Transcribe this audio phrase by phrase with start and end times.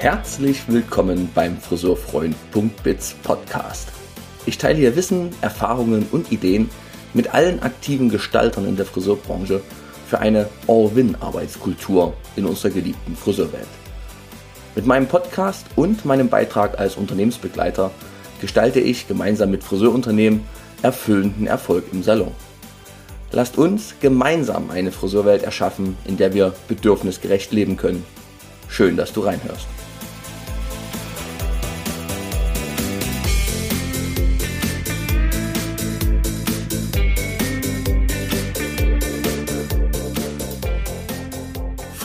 [0.00, 3.88] Herzlich willkommen beim Friseurfreund.biz Podcast.
[4.46, 6.70] Ich teile hier Wissen, Erfahrungen und Ideen
[7.12, 9.60] mit allen aktiven Gestaltern in der Friseurbranche
[10.08, 13.68] für eine All-Win-Arbeitskultur in unserer geliebten Friseurwelt.
[14.74, 17.90] Mit meinem Podcast und meinem Beitrag als Unternehmensbegleiter
[18.40, 20.44] gestalte ich gemeinsam mit Friseurunternehmen
[20.80, 22.32] erfüllenden Erfolg im Salon.
[23.32, 28.02] Lasst uns gemeinsam eine Friseurwelt erschaffen, in der wir bedürfnisgerecht leben können.
[28.66, 29.66] Schön, dass du reinhörst.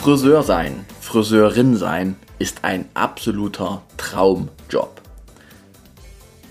[0.06, 5.02] Friseur sein, Friseurin sein ist ein absoluter Traumjob.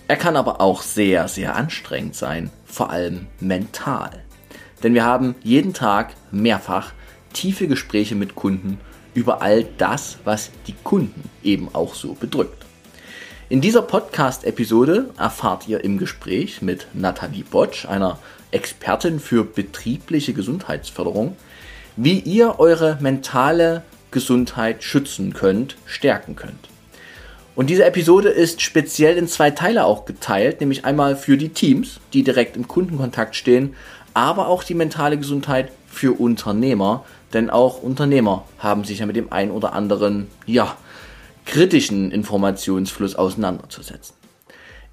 [0.09, 4.09] Er kann aber auch sehr, sehr anstrengend sein, vor allem mental.
[4.83, 6.92] Denn wir haben jeden Tag mehrfach
[7.31, 8.78] tiefe Gespräche mit Kunden
[9.14, 12.66] über all das, was die Kunden eben auch so bedrückt.
[13.48, 18.20] In dieser Podcast-Episode erfahrt ihr im Gespräch mit Nathalie Botsch, einer
[18.52, 21.38] Expertin für betriebliche Gesundheitsförderung,
[21.96, 26.70] wie ihr eure mentale Gesundheit schützen könnt, stärken könnt.
[27.56, 32.00] Und diese Episode ist speziell in zwei Teile auch geteilt, nämlich einmal für die Teams,
[32.12, 33.76] die direkt im Kundenkontakt stehen,
[34.14, 39.32] aber auch die mentale Gesundheit für Unternehmer, denn auch Unternehmer haben sich ja mit dem
[39.32, 40.76] ein oder anderen, ja,
[41.46, 44.16] kritischen Informationsfluss auseinanderzusetzen.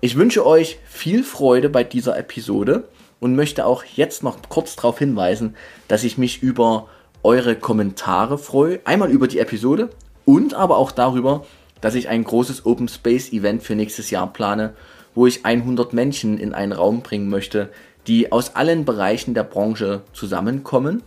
[0.01, 2.89] Ich wünsche euch viel Freude bei dieser Episode
[3.23, 5.55] und möchte auch jetzt noch kurz darauf hinweisen,
[5.87, 6.89] dass ich mich über
[7.23, 8.81] eure Kommentare freue.
[8.85, 9.91] Einmal über die Episode
[10.25, 11.47] und aber auch darüber,
[11.81, 14.75] dass ich ein großes Open Space Event für nächstes Jahr plane,
[15.15, 17.71] wo ich 100 Menschen in einen Raum bringen möchte,
[18.09, 21.05] die aus allen Bereichen der Branche zusammenkommen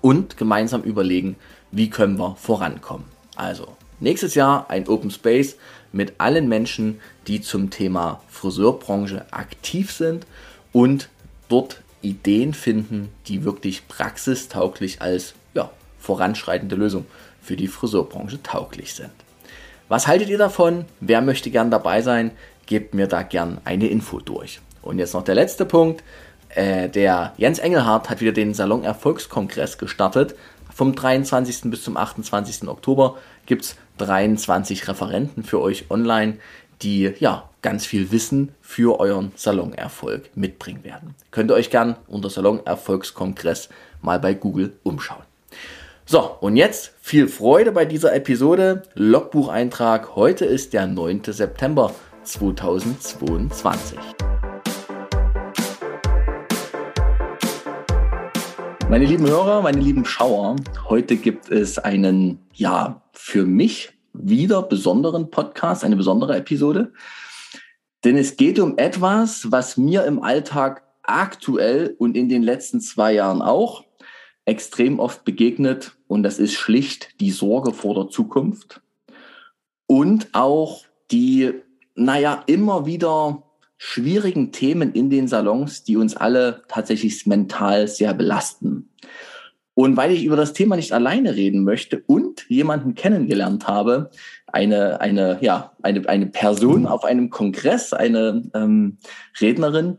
[0.00, 1.34] und gemeinsam überlegen,
[1.72, 3.06] wie können wir vorankommen.
[3.34, 3.66] Also
[3.98, 5.56] nächstes Jahr ein Open Space
[5.90, 10.24] mit allen Menschen, die zum Thema Friseurbranche aktiv sind
[10.70, 11.08] und
[11.52, 17.06] dort Ideen finden, die wirklich praxistauglich als ja, voranschreitende Lösung
[17.42, 19.10] für die Friseurbranche tauglich sind.
[19.88, 20.86] Was haltet ihr davon?
[21.00, 22.30] Wer möchte gern dabei sein?
[22.64, 24.60] Gebt mir da gern eine Info durch.
[24.80, 26.02] Und jetzt noch der letzte Punkt.
[26.48, 30.34] Äh, der Jens Engelhardt hat wieder den Salon Erfolgskongress gestartet.
[30.72, 31.70] Vom 23.
[31.70, 32.66] bis zum 28.
[32.66, 36.38] Oktober gibt es 23 Referenten für euch online,
[36.80, 41.14] die ja ganz viel Wissen für euren Salonerfolg mitbringen werden.
[41.30, 43.68] Könnt ihr euch gern unter Salonerfolgskongress
[44.02, 45.22] mal bei Google umschauen.
[46.04, 48.82] So, und jetzt viel Freude bei dieser Episode.
[48.94, 50.16] Logbucheintrag.
[50.16, 51.22] Heute ist der 9.
[51.28, 53.98] September 2022.
[58.88, 60.56] Meine lieben Hörer, meine lieben Schauer,
[60.90, 66.92] heute gibt es einen, ja, für mich wieder besonderen Podcast, eine besondere Episode.
[68.04, 73.14] Denn es geht um etwas, was mir im Alltag aktuell und in den letzten zwei
[73.14, 73.84] Jahren auch
[74.44, 75.92] extrem oft begegnet.
[76.08, 78.80] Und das ist schlicht die Sorge vor der Zukunft
[79.86, 81.52] und auch die,
[81.94, 83.42] naja, immer wieder
[83.76, 88.88] schwierigen Themen in den Salons, die uns alle tatsächlich mental sehr belasten.
[89.74, 94.10] Und weil ich über das Thema nicht alleine reden möchte und jemanden kennengelernt habe,
[94.46, 98.98] eine, eine, ja, eine, eine Person auf einem Kongress, eine ähm,
[99.40, 99.98] Rednerin,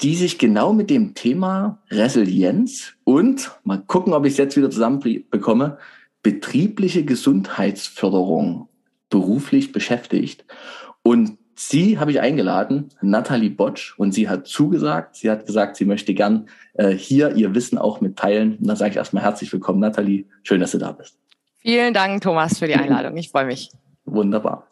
[0.00, 4.70] die sich genau mit dem Thema Resilienz und, mal gucken, ob ich es jetzt wieder
[4.70, 5.78] zusammenbekomme,
[6.22, 8.68] betriebliche Gesundheitsförderung
[9.08, 10.44] beruflich beschäftigt.
[11.02, 15.16] Und sie habe ich eingeladen, Nathalie Botsch, und sie hat zugesagt.
[15.16, 18.56] Sie hat gesagt, sie möchte gern äh, hier ihr Wissen auch mitteilen.
[18.58, 20.26] Und dann sage ich erstmal herzlich willkommen, Nathalie.
[20.42, 21.18] Schön, dass du da bist.
[21.58, 23.16] Vielen Dank, Thomas, für die Einladung.
[23.16, 23.70] Ich freue mich.
[24.04, 24.68] Wunderbar.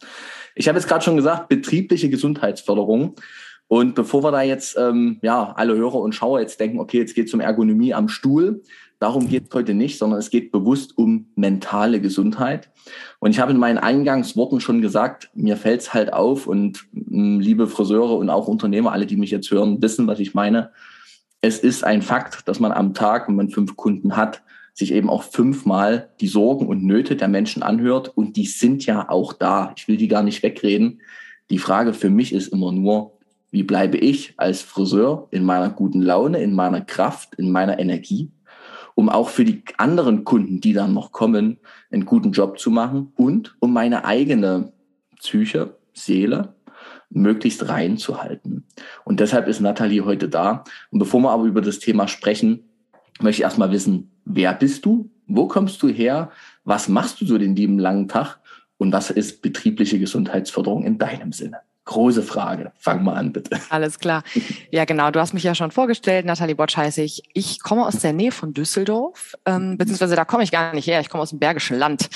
[0.55, 3.17] Ich habe jetzt gerade schon gesagt, betriebliche Gesundheitsförderung.
[3.67, 7.15] Und bevor wir da jetzt, ähm, ja, alle Hörer und Schauer jetzt denken, okay, jetzt
[7.15, 8.63] geht es um Ergonomie am Stuhl,
[8.99, 12.71] darum geht es heute nicht, sondern es geht bewusst um mentale Gesundheit.
[13.19, 17.43] Und ich habe in meinen Eingangsworten schon gesagt, mir fällt es halt auf und mh,
[17.43, 20.71] liebe Friseure und auch Unternehmer, alle, die mich jetzt hören, wissen, was ich meine.
[21.41, 24.43] Es ist ein Fakt, dass man am Tag, wenn man fünf Kunden hat,
[24.75, 28.09] sich eben auch fünfmal die Sorgen und Nöte der Menschen anhört.
[28.17, 29.73] Und die sind ja auch da.
[29.77, 31.01] Ich will die gar nicht wegreden.
[31.51, 33.13] Die Frage für mich ist immer nur,
[33.51, 38.33] wie bleibe ich als Friseur in meiner guten Laune, in meiner Kraft, in meiner Energie,
[38.95, 41.59] um auch für die anderen Kunden, die dann noch kommen,
[41.91, 44.73] einen guten Job zu machen und um meine eigene
[45.19, 46.55] Psyche, Seele
[47.11, 48.67] möglichst rein zu halten.
[49.05, 50.65] Und deshalb ist Nathalie heute da.
[50.91, 52.65] Und bevor wir aber über das Thema sprechen,
[53.21, 55.11] möchte ich erstmal wissen, wer bist du?
[55.27, 56.31] Wo kommst du her?
[56.65, 58.41] Was machst du so den lieben langen Tag?
[58.85, 61.61] und was ist betriebliche Gesundheitsförderung in deinem Sinne?
[61.87, 62.73] Große Frage.
[62.79, 63.61] Fang mal an, bitte.
[63.69, 64.23] Alles klar.
[64.71, 65.11] Ja, genau.
[65.11, 66.25] Du hast mich ja schon vorgestellt.
[66.25, 67.23] Nathalie Botsch heiße ich.
[67.35, 71.01] Ich komme aus der Nähe von Düsseldorf, ähm, beziehungsweise da komme ich gar nicht her.
[71.01, 72.09] Ich komme aus dem Bergischen Land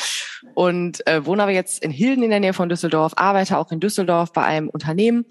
[0.55, 3.81] und äh, wohne aber jetzt in Hilden in der Nähe von Düsseldorf, arbeite auch in
[3.81, 5.27] Düsseldorf bei einem Unternehmen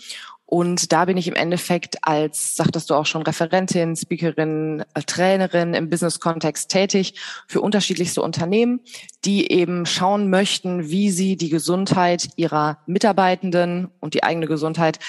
[0.49, 5.73] und da bin ich im Endeffekt als, sagtest du auch schon, Referentin, Speakerin, äh, Trainerin
[5.73, 7.15] im Business-Kontext tätig
[7.49, 8.79] für unterschiedlichste Unternehmen,
[9.25, 14.99] die eben schauen möchten, wie sie die Gesundheit ihrer Mitarbeitenden und die eigene Gesundheit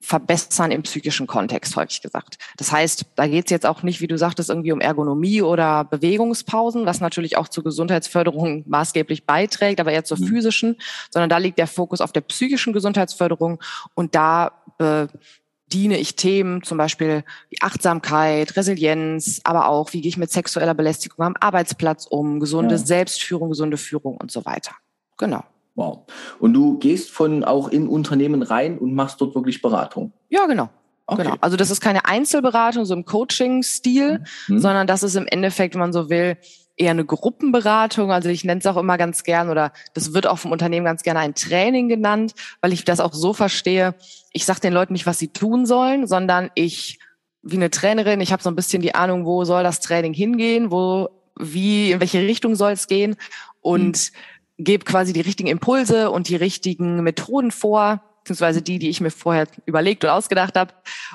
[0.00, 2.38] verbessern im psychischen Kontext, häufig gesagt.
[2.56, 5.84] Das heißt, da geht es jetzt auch nicht, wie du sagtest, irgendwie um Ergonomie oder
[5.84, 10.26] Bewegungspausen, was natürlich auch zur Gesundheitsförderung maßgeblich beiträgt, aber eher zur mhm.
[10.26, 10.76] physischen,
[11.10, 13.60] sondern da liegt der Fokus auf der psychischen Gesundheitsförderung
[13.94, 20.18] und da bediene ich Themen, zum Beispiel wie Achtsamkeit, Resilienz, aber auch, wie gehe ich
[20.18, 22.78] mit sexueller Belästigung am Arbeitsplatz um, gesunde ja.
[22.78, 24.72] Selbstführung, gesunde Führung und so weiter.
[25.16, 25.42] Genau.
[25.76, 26.06] Wow.
[26.40, 30.12] Und du gehst von auch in Unternehmen rein und machst dort wirklich Beratung?
[30.28, 30.70] Ja, genau.
[31.06, 31.22] Okay.
[31.22, 31.36] Genau.
[31.40, 34.58] Also das ist keine Einzelberatung, so im Coaching-Stil, mhm.
[34.58, 36.36] sondern das ist im Endeffekt, wenn man so will,
[36.76, 38.10] eher eine Gruppenberatung.
[38.10, 41.02] Also ich nenne es auch immer ganz gern oder das wird auch vom Unternehmen ganz
[41.02, 43.94] gerne ein Training genannt, weil ich das auch so verstehe.
[44.32, 46.98] Ich sage den Leuten nicht, was sie tun sollen, sondern ich
[47.42, 50.72] wie eine Trainerin, ich habe so ein bisschen die Ahnung, wo soll das Training hingehen,
[50.72, 51.08] wo,
[51.38, 53.14] wie, in welche Richtung soll es gehen
[53.60, 54.16] und mhm.
[54.58, 59.10] Gebe quasi die richtigen Impulse und die richtigen Methoden vor, beziehungsweise die, die ich mir
[59.10, 60.72] vorher überlegt und ausgedacht habe.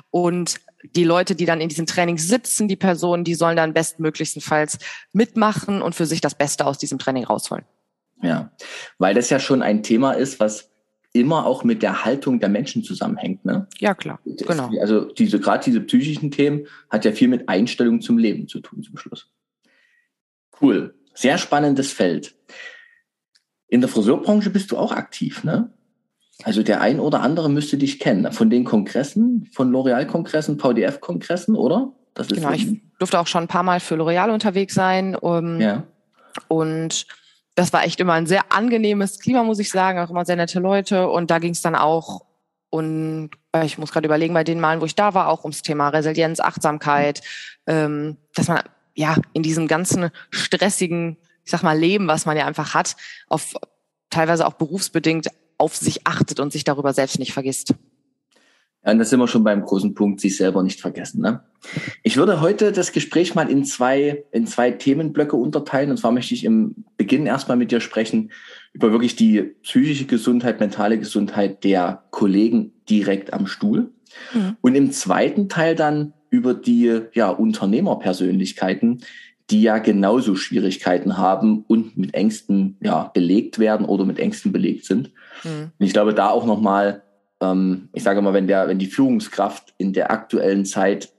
[0.10, 0.62] Und
[0.96, 4.80] die Leute, die dann in diesem Training sitzen, die Personen, die sollen dann bestmöglichstenfalls
[5.14, 7.66] mitmachen und für sich das Beste aus diesem Training rausholen.
[8.22, 8.52] Ja,
[8.98, 10.70] weil das ja schon ein Thema ist, was
[11.14, 13.44] immer auch mit der Haltung der Menschen zusammenhängt.
[13.46, 13.68] Ne?
[13.80, 14.20] Ja, klar.
[14.26, 14.70] Genau.
[14.80, 18.84] Also diese, gerade diese psychischen Themen hat ja viel mit Einstellung zum Leben zu tun
[18.84, 19.30] zum Schluss.
[20.62, 20.96] Cool.
[21.14, 22.36] Sehr spannendes Feld.
[23.72, 25.72] In der Friseurbranche bist du auch aktiv, ne?
[26.44, 28.30] Also der ein oder andere müsste dich kennen.
[28.34, 31.94] Von den Kongressen, von L'Oreal-Kongressen, VDF-Kongressen, oder?
[32.14, 35.16] Das ist genau, ich durfte auch schon ein paar Mal für L'Oreal unterwegs sein.
[35.16, 35.84] Um, ja.
[36.50, 37.08] Und
[37.56, 40.60] das war echt immer ein sehr angenehmes Klima, muss ich sagen, auch immer sehr nette
[40.60, 41.08] Leute.
[41.08, 42.26] Und da ging es dann auch,
[42.70, 45.62] und äh, ich muss gerade überlegen, bei den Malen, wo ich da war, auch ums
[45.62, 47.22] Thema Resilienz, Achtsamkeit,
[47.68, 48.60] ähm, dass man
[48.96, 51.16] ja in diesem ganzen stressigen,
[51.52, 52.96] ich sag mal, Leben, was man ja einfach hat,
[53.28, 53.56] auf
[54.10, 55.28] teilweise auch berufsbedingt
[55.58, 57.76] auf sich achtet und sich darüber selbst nicht vergisst.
[58.86, 61.22] Ja, und da sind wir schon beim großen Punkt, sich selber nicht vergessen.
[61.22, 61.44] Ne?
[62.04, 65.92] Ich würde heute das Gespräch mal in zwei, in zwei Themenblöcke unterteilen.
[65.92, 68.32] Und zwar möchte ich im Beginn erstmal mit dir sprechen
[68.72, 73.92] über wirklich die psychische Gesundheit, mentale Gesundheit der Kollegen direkt am Stuhl.
[74.34, 74.56] Mhm.
[74.62, 79.04] Und im zweiten Teil dann über die ja, Unternehmerpersönlichkeiten,
[79.52, 84.86] die ja genauso Schwierigkeiten haben und mit Ängsten ja, belegt werden oder mit Ängsten belegt
[84.86, 85.12] sind.
[85.44, 85.72] Mhm.
[85.78, 87.04] Und ich glaube, da auch nochmal,
[87.42, 91.12] ähm, ich sage mal, wenn der, wenn die Führungskraft in der aktuellen Zeit,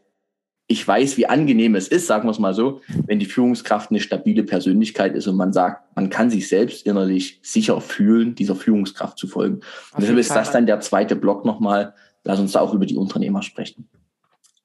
[0.67, 4.01] ich weiß, wie angenehm es ist, sagen wir es mal so, wenn die Führungskraft eine
[4.01, 9.19] stabile Persönlichkeit ist und man sagt, man kann sich selbst innerlich sicher fühlen, dieser Führungskraft
[9.19, 9.57] zu folgen.
[9.93, 11.95] Und deshalb ist das dann der zweite Block nochmal.
[12.25, 13.89] Lass uns da auch über die Unternehmer sprechen.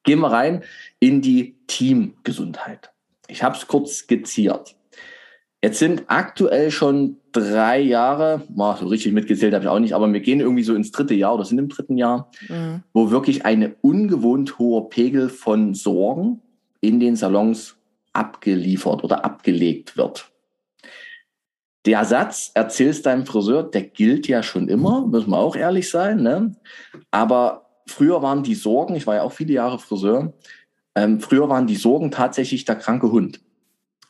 [0.04, 0.62] Gehen wir rein
[1.00, 2.92] in die Teamgesundheit.
[3.28, 4.74] Ich habe es kurz skizziert.
[5.62, 10.12] Jetzt sind aktuell schon drei Jahre, boah, so richtig mitgezählt habe ich auch nicht, aber
[10.12, 12.84] wir gehen irgendwie so ins dritte Jahr oder sind im dritten Jahr, mhm.
[12.92, 16.40] wo wirklich eine ungewohnt hohe Pegel von Sorgen
[16.80, 17.76] in den Salons
[18.12, 20.30] abgeliefert oder abgelegt wird.
[21.86, 26.22] Der Satz, erzählst deinem Friseur, der gilt ja schon immer, müssen wir auch ehrlich sein.
[26.22, 26.54] Ne?
[27.10, 30.34] Aber früher waren die Sorgen, ich war ja auch viele Jahre Friseur,
[30.98, 33.40] ähm, früher waren die Sorgen tatsächlich der kranke Hund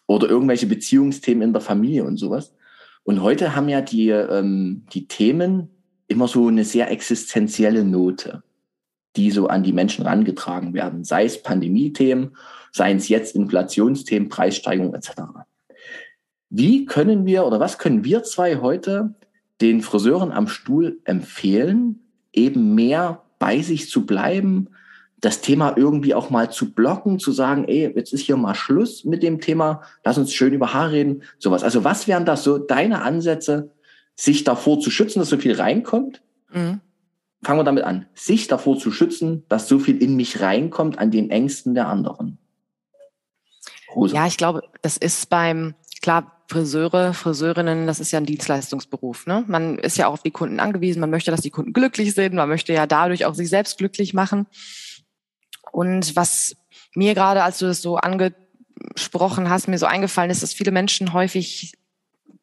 [0.06, 2.54] oder irgendwelche Beziehungsthemen in der Familie und sowas.
[3.04, 5.68] Und heute haben ja die, ähm, die Themen
[6.06, 8.42] immer so eine sehr existenzielle Note,
[9.16, 12.34] die so an die Menschen rangetragen werden, sei es Pandemie-Themen,
[12.72, 15.10] seien es jetzt Inflationsthemen, Preissteigerung etc.
[16.48, 19.14] Wie können wir oder was können wir zwei heute
[19.60, 22.00] den Friseuren am Stuhl empfehlen,
[22.32, 24.70] eben mehr bei sich zu bleiben,
[25.20, 29.04] das Thema irgendwie auch mal zu blocken, zu sagen, ey, jetzt ist hier mal Schluss
[29.04, 31.64] mit dem Thema, lass uns schön über Haar reden, sowas.
[31.64, 33.70] Also was wären das so deine Ansätze,
[34.14, 36.22] sich davor zu schützen, dass so viel reinkommt?
[36.52, 36.80] Mhm.
[37.42, 38.06] Fangen wir damit an.
[38.14, 42.38] Sich davor zu schützen, dass so viel in mich reinkommt an den Ängsten der anderen.
[43.94, 44.16] Rosa.
[44.16, 49.26] Ja, ich glaube, das ist beim, klar, Friseure, Friseurinnen, das ist ja ein Dienstleistungsberuf.
[49.26, 49.44] Ne?
[49.46, 52.34] Man ist ja auch auf die Kunden angewiesen, man möchte, dass die Kunden glücklich sind,
[52.34, 54.46] man möchte ja dadurch auch sich selbst glücklich machen.
[55.72, 56.56] Und was
[56.94, 61.12] mir gerade, als du das so angesprochen hast, mir so eingefallen ist, dass viele Menschen
[61.12, 61.72] häufig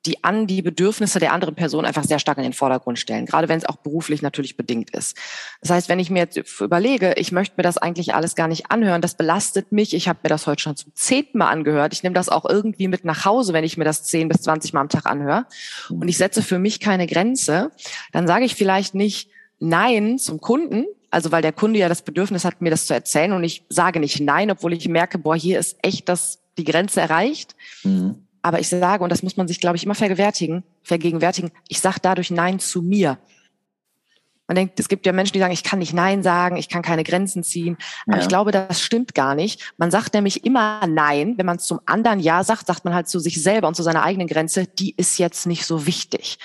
[0.06, 3.50] die an die Bedürfnisse der anderen Person einfach sehr stark in den Vordergrund stellen, gerade
[3.50, 5.18] wenn es auch beruflich natürlich bedingt ist.
[5.62, 8.72] Das heißt, wenn ich mir jetzt überlege, ich möchte mir das eigentlich alles gar nicht
[8.72, 12.04] anhören, das belastet mich, ich habe mir das heute schon zum zehnten Mal angehört, ich
[12.04, 14.82] nehme das auch irgendwie mit nach Hause, wenn ich mir das zehn bis zwanzig Mal
[14.82, 15.46] am Tag anhöre.
[15.90, 17.72] Und ich setze für mich keine Grenze,
[18.12, 19.30] dann sage ich vielleicht nicht
[19.60, 20.86] Nein zum Kunden,
[21.16, 24.02] also weil der Kunde ja das Bedürfnis hat, mir das zu erzählen und ich sage
[24.02, 27.56] nicht Nein, obwohl ich merke, boah, hier ist echt das, die Grenze erreicht.
[27.86, 28.16] Mhm.
[28.42, 32.00] Aber ich sage, und das muss man sich, glaube ich, immer vergegenwärtigen, vergegenwärtigen, ich sage
[32.02, 33.18] dadurch Nein zu mir.
[34.48, 36.84] Man denkt, es gibt ja Menschen, die sagen, ich kann nicht Nein sagen, ich kann
[36.84, 37.78] keine Grenzen ziehen.
[38.06, 38.22] Aber ja.
[38.22, 39.74] ich glaube, das stimmt gar nicht.
[39.78, 41.34] Man sagt nämlich immer Nein.
[41.38, 43.82] Wenn man es zum anderen Ja sagt, sagt man halt zu sich selber und zu
[43.82, 46.38] seiner eigenen Grenze, die ist jetzt nicht so wichtig.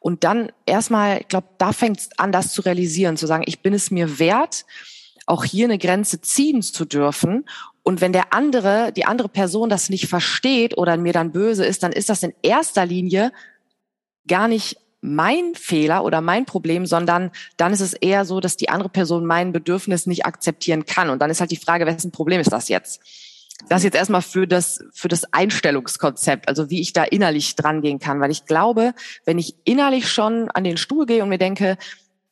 [0.00, 3.62] Und dann erstmal, ich glaube, da fängt es an, das zu realisieren, zu sagen, ich
[3.62, 4.66] bin es mir wert,
[5.24, 7.46] auch hier eine Grenze ziehen zu dürfen.
[7.82, 11.82] Und wenn der andere, die andere Person das nicht versteht oder mir dann böse ist,
[11.82, 13.32] dann ist das in erster Linie
[14.26, 18.68] gar nicht mein Fehler oder mein Problem, sondern dann ist es eher so, dass die
[18.68, 21.10] andere Person mein Bedürfnis nicht akzeptieren kann.
[21.10, 23.00] Und dann ist halt die Frage, wessen Problem ist das jetzt?
[23.68, 27.98] Das jetzt erstmal für das, für das Einstellungskonzept, also wie ich da innerlich dran gehen
[27.98, 28.20] kann.
[28.20, 28.92] Weil ich glaube,
[29.24, 31.78] wenn ich innerlich schon an den Stuhl gehe und mir denke,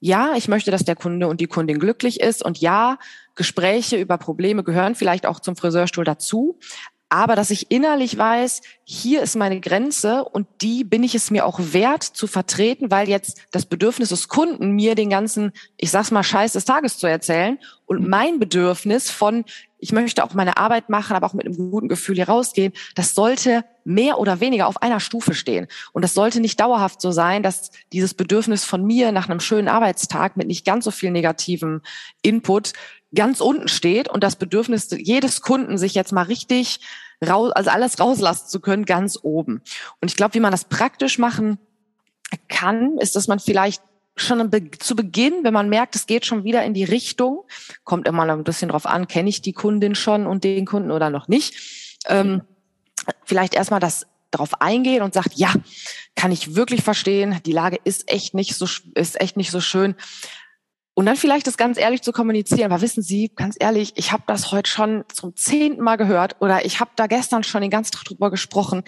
[0.01, 2.99] ja, ich möchte, dass der Kunde und die Kundin glücklich ist und ja,
[3.37, 6.59] Gespräche über Probleme gehören vielleicht auch zum Friseurstuhl dazu,
[7.09, 11.47] aber dass ich innerlich weiß, hier ist meine Grenze und die bin ich es mir
[11.47, 16.11] auch wert zu vertreten, weil jetzt das Bedürfnis des Kunden mir den ganzen, ich sag's
[16.11, 19.45] mal, Scheiß des Tages zu erzählen und mein Bedürfnis von,
[19.79, 23.15] ich möchte auch meine Arbeit machen, aber auch mit einem guten Gefühl hier rausgehen, das
[23.15, 25.67] sollte mehr oder weniger auf einer Stufe stehen.
[25.93, 29.69] Und das sollte nicht dauerhaft so sein, dass dieses Bedürfnis von mir nach einem schönen
[29.69, 31.83] Arbeitstag mit nicht ganz so viel negativem
[32.23, 32.73] Input
[33.15, 36.81] ganz unten steht und das Bedürfnis jedes Kunden, sich jetzt mal richtig
[37.27, 39.63] raus, also alles rauslassen zu können, ganz oben.
[40.01, 41.59] Und ich glaube, wie man das praktisch machen
[42.49, 43.83] kann, ist, dass man vielleicht
[44.17, 47.45] schon zu Beginn, wenn man merkt, es geht schon wieder in die Richtung,
[47.83, 50.93] kommt immer noch ein bisschen drauf an, kenne ich die Kundin schon und den Kunden
[50.93, 51.55] oder noch nicht,
[52.07, 52.43] ähm,
[53.25, 55.53] vielleicht erstmal das darauf eingehen und sagt, ja,
[56.17, 59.95] kann ich wirklich verstehen, die Lage ist echt nicht so, ist echt nicht so schön.
[60.95, 62.71] Und dann vielleicht das ganz ehrlich zu kommunizieren.
[62.71, 66.65] Aber wissen Sie, ganz ehrlich, ich habe das heute schon zum zehnten Mal gehört oder
[66.65, 68.85] ich habe da gestern schon den ganzen Tag drüber gesprochen.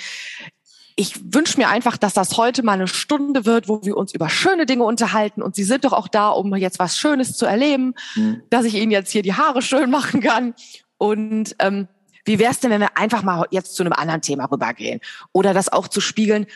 [0.94, 4.28] Ich wünsche mir einfach, dass das heute mal eine Stunde wird, wo wir uns über
[4.28, 5.42] schöne Dinge unterhalten.
[5.42, 8.42] Und Sie sind doch auch da, um jetzt was Schönes zu erleben, mhm.
[8.50, 10.54] dass ich Ihnen jetzt hier die Haare schön machen kann.
[10.96, 11.88] Und ähm,
[12.24, 15.00] wie wäre es denn, wenn wir einfach mal jetzt zu einem anderen Thema rübergehen?
[15.32, 16.46] Oder das auch zu spiegeln,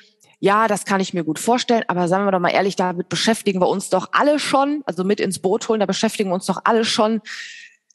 [0.41, 3.61] ja, das kann ich mir gut vorstellen, aber sagen wir doch mal ehrlich, damit beschäftigen
[3.61, 6.63] wir uns doch alle schon, also mit ins Boot holen, da beschäftigen wir uns doch
[6.65, 7.21] alle schon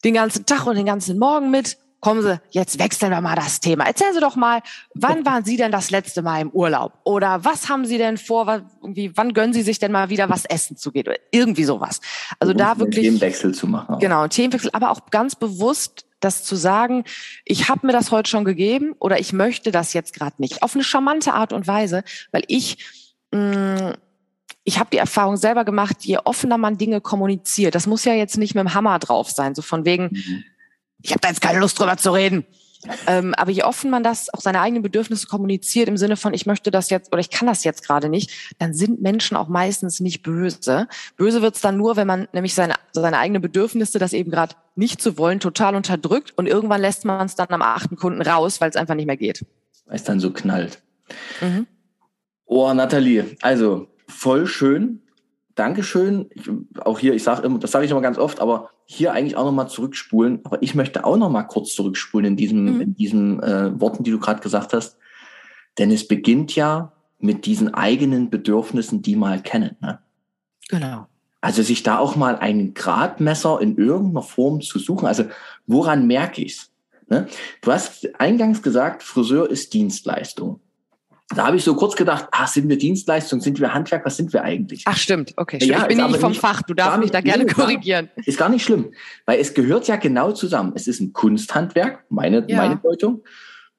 [0.03, 1.77] den ganzen Tag und den ganzen Morgen mit.
[2.05, 3.87] Kommen Sie, jetzt wechseln wir mal das Thema.
[3.87, 4.61] Erzählen Sie doch mal,
[4.93, 6.93] wann waren Sie denn das letzte Mal im Urlaub?
[7.03, 8.45] Oder was haben Sie denn vor?
[8.45, 11.07] Was, irgendwie, wann gönnen Sie sich denn mal wieder was essen zu gehen?
[11.07, 12.01] Oder irgendwie sowas.
[12.39, 13.05] Also und da wirklich.
[13.05, 13.97] Themenwechsel zu machen.
[13.97, 17.05] Genau, Themenwechsel, aber auch ganz bewusst das zu sagen,
[17.43, 20.61] ich habe mir das heute schon gegeben oder ich möchte das jetzt gerade nicht.
[20.61, 22.85] Auf eine charmante Art und Weise, weil ich
[23.31, 23.93] mh, mm,
[24.63, 28.37] ich habe die Erfahrung selber gemacht, je offener man Dinge kommuniziert, das muss ja jetzt
[28.37, 30.43] nicht mit dem Hammer drauf sein, so von wegen, mhm.
[31.01, 32.45] Ich habe da jetzt keine Lust drüber zu reden.
[33.07, 36.45] Ähm, aber je offen man das, auch seine eigenen Bedürfnisse kommuniziert im Sinne von, ich
[36.45, 39.99] möchte das jetzt oder ich kann das jetzt gerade nicht, dann sind Menschen auch meistens
[39.99, 40.87] nicht böse.
[41.17, 45.01] Böse wird's dann nur, wenn man nämlich seine, seine eigenen Bedürfnisse, das eben gerade nicht
[45.01, 48.69] zu wollen, total unterdrückt und irgendwann lässt man es dann am achten Kunden raus, weil
[48.69, 49.45] es einfach nicht mehr geht.
[49.85, 50.81] Weil es dann so knallt.
[51.41, 51.67] Mhm.
[52.45, 55.01] Oh, Nathalie, also voll schön.
[55.55, 56.29] Dankeschön.
[56.31, 56.49] Ich,
[56.81, 59.45] auch hier, ich sage immer, das sage ich immer ganz oft, aber hier eigentlich auch
[59.45, 60.39] nochmal zurückspulen.
[60.43, 62.81] Aber ich möchte auch nochmal kurz zurückspulen in diesem, mhm.
[62.81, 64.97] in diesen äh, Worten, die du gerade gesagt hast.
[65.77, 69.75] Denn es beginnt ja mit diesen eigenen Bedürfnissen, die mal kennen.
[69.81, 69.99] Ne?
[70.69, 71.07] Genau.
[71.41, 75.07] Also sich da auch mal ein Gradmesser in irgendeiner Form zu suchen.
[75.07, 75.25] Also
[75.67, 76.71] woran merke ich's?
[77.07, 77.27] Ne?
[77.61, 80.59] Du hast eingangs gesagt, Friseur ist Dienstleistung.
[81.29, 84.31] Da habe ich so kurz gedacht, ah, sind wir Dienstleistung, sind wir Handwerk, was sind
[84.31, 84.83] wir eigentlich?
[84.85, 85.57] Ach stimmt, okay.
[85.63, 88.09] Ja, ich bin nicht vom nicht, Fach, du darfst mich da gerne korrigieren.
[88.25, 88.91] Ist gar nicht schlimm,
[89.25, 90.73] weil es gehört ja genau zusammen.
[90.75, 92.57] Es ist ein Kunsthandwerk, meine, ja.
[92.57, 93.23] meine Deutung.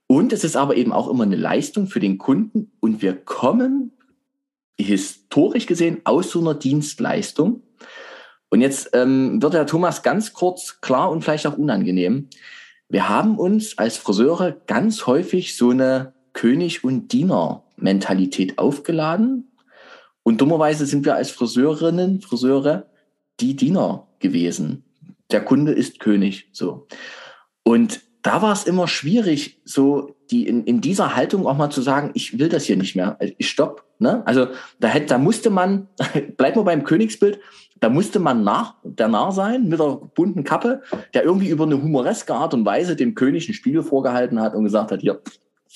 [0.08, 2.72] Und es ist aber eben auch immer eine Leistung für den Kunden.
[2.80, 3.92] Und wir kommen
[4.78, 7.62] historisch gesehen aus so einer Dienstleistung.
[8.48, 12.28] Und jetzt ähm, wird der Thomas ganz kurz klar und vielleicht auch unangenehm.
[12.88, 19.50] Wir haben uns als Friseure ganz häufig so eine König- und Diener-Mentalität aufgeladen.
[20.22, 22.86] Und dummerweise sind wir als Friseurinnen, Friseure
[23.40, 24.84] die Diener gewesen.
[25.30, 26.86] Der Kunde ist König, so.
[27.64, 31.80] Und da war es immer schwierig, so die in, in dieser Haltung auch mal zu
[31.80, 33.84] sagen, ich will das hier nicht mehr, ich stopp.
[33.98, 34.26] Ne?
[34.26, 35.88] Also da hätte, da musste man,
[36.36, 37.40] bleib mal beim Königsbild,
[37.80, 40.82] da musste man nach, der Narr sein mit der bunten Kappe,
[41.14, 44.64] der irgendwie über eine humoreske Art und Weise dem König einen Spiegel vorgehalten hat und
[44.64, 45.22] gesagt hat, hier,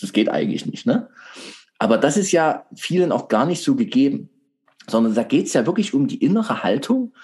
[0.00, 0.86] das geht eigentlich nicht.
[0.86, 1.08] Ne?
[1.78, 4.28] Aber das ist ja vielen auch gar nicht so gegeben,
[4.86, 7.14] sondern da geht es ja wirklich um die innere Haltung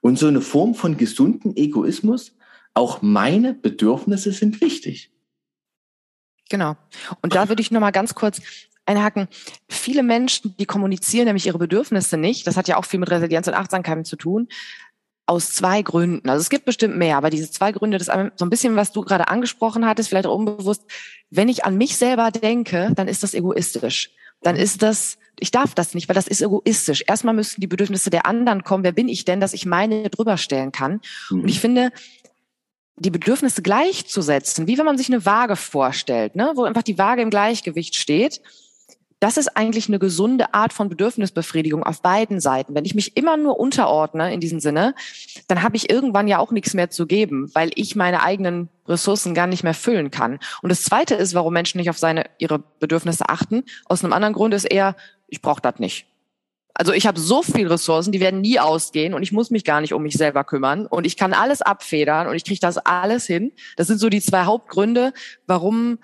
[0.00, 2.36] und so eine Form von gesunden Egoismus.
[2.74, 5.10] Auch meine Bedürfnisse sind wichtig.
[6.50, 6.76] Genau.
[7.22, 8.40] Und da würde ich noch mal ganz kurz
[8.86, 9.28] einhaken.
[9.68, 12.46] Viele Menschen, die kommunizieren nämlich ihre Bedürfnisse nicht.
[12.46, 14.48] Das hat ja auch viel mit Resilienz und Achtsamkeit zu tun.
[15.26, 16.28] Aus zwei Gründen.
[16.28, 18.92] Also es gibt bestimmt mehr, aber diese zwei Gründe, das ist so ein bisschen, was
[18.92, 20.82] du gerade angesprochen hattest, vielleicht auch unbewusst.
[21.30, 24.10] Wenn ich an mich selber denke, dann ist das egoistisch.
[24.42, 27.04] Dann ist das, ich darf das nicht, weil das ist egoistisch.
[27.06, 28.84] Erstmal müssen die Bedürfnisse der anderen kommen.
[28.84, 31.00] Wer bin ich denn, dass ich meine drüber stellen kann?
[31.30, 31.40] Mhm.
[31.40, 31.90] Und ich finde,
[32.96, 37.22] die Bedürfnisse gleichzusetzen, wie wenn man sich eine Waage vorstellt, ne, wo einfach die Waage
[37.22, 38.40] im Gleichgewicht steht
[39.24, 42.74] das ist eigentlich eine gesunde Art von Bedürfnisbefriedigung auf beiden Seiten.
[42.74, 44.94] Wenn ich mich immer nur unterordne in diesem Sinne,
[45.48, 49.32] dann habe ich irgendwann ja auch nichts mehr zu geben, weil ich meine eigenen Ressourcen
[49.32, 50.40] gar nicht mehr füllen kann.
[50.60, 53.64] Und das Zweite ist, warum Menschen nicht auf seine ihre Bedürfnisse achten.
[53.86, 54.94] Aus einem anderen Grund ist eher,
[55.28, 56.04] ich brauche das nicht.
[56.74, 59.80] Also ich habe so viel Ressourcen, die werden nie ausgehen und ich muss mich gar
[59.80, 63.24] nicht um mich selber kümmern und ich kann alles abfedern und ich kriege das alles
[63.26, 63.52] hin.
[63.78, 65.14] Das sind so die zwei Hauptgründe,
[65.46, 65.98] warum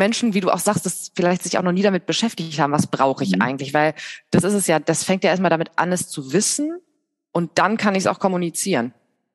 [0.00, 2.86] Menschen, wie du auch sagst, das vielleicht sich auch noch nie damit beschäftigt haben, was
[2.86, 3.42] brauche ich mhm.
[3.42, 3.74] eigentlich?
[3.74, 3.94] Weil
[4.30, 6.80] das ist es ja, das fängt ja erstmal damit an, es zu wissen
[7.32, 8.94] und dann kann ich es auch kommunizieren.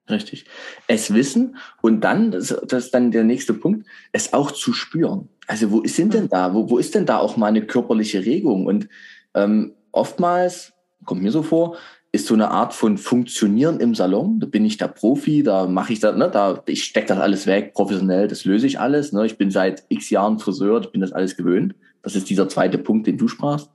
[0.10, 0.46] Richtig.
[0.88, 5.30] Es wissen und dann, das, ist dann der nächste Punkt, es auch zu spüren.
[5.48, 8.66] Also wo sind denn da, wo, wo ist denn da auch mal eine körperliche Regung?
[8.66, 8.90] Und
[9.34, 10.74] ähm, oftmals,
[11.06, 11.78] kommt mir so vor,
[12.16, 14.40] ist so eine Art von Funktionieren im Salon.
[14.40, 17.46] Da bin ich der Profi, da mache ich das, ne, da, ich stecke das alles
[17.46, 19.12] weg, professionell, das löse ich alles.
[19.12, 19.26] Ne.
[19.26, 21.76] Ich bin seit x Jahren Friseur, ich bin das alles gewöhnt.
[22.02, 23.70] Das ist dieser zweite Punkt, den du sprachst.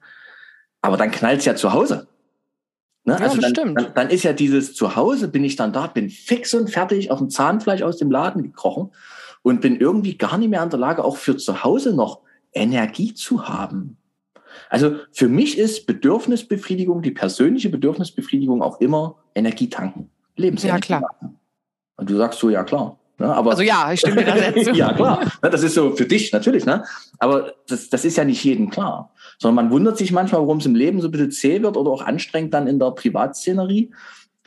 [0.83, 2.09] Aber dann knallt es ja zu Hause.
[3.05, 3.17] Ne?
[3.19, 6.55] Ja, also dann, dann, dann, ist ja dieses Zuhause, bin ich dann da, bin fix
[6.55, 8.91] und fertig auf dem Zahnfleisch aus dem Laden gekrochen
[9.43, 12.21] und bin irgendwie gar nicht mehr in der Lage, auch für zu Hause noch
[12.53, 13.97] Energie zu haben.
[14.69, 20.93] Also für mich ist Bedürfnisbefriedigung, die persönliche Bedürfnisbefriedigung auch immer Energie tanken, Lebensenergie.
[20.93, 21.35] Ja, klar.
[21.97, 22.99] Und du sagst so, ja klar.
[23.21, 23.35] Ne?
[23.35, 24.73] Aber, also ja, ich stimme dir da zu.
[24.73, 25.21] ja, klar.
[25.43, 26.85] Ne, das ist so für dich natürlich, ne?
[27.19, 29.13] Aber das, das ist ja nicht jedem klar.
[29.39, 31.91] Sondern man wundert sich manchmal, warum es im Leben so ein bisschen zäh wird oder
[31.91, 33.91] auch anstrengend dann in der Privatszenerie.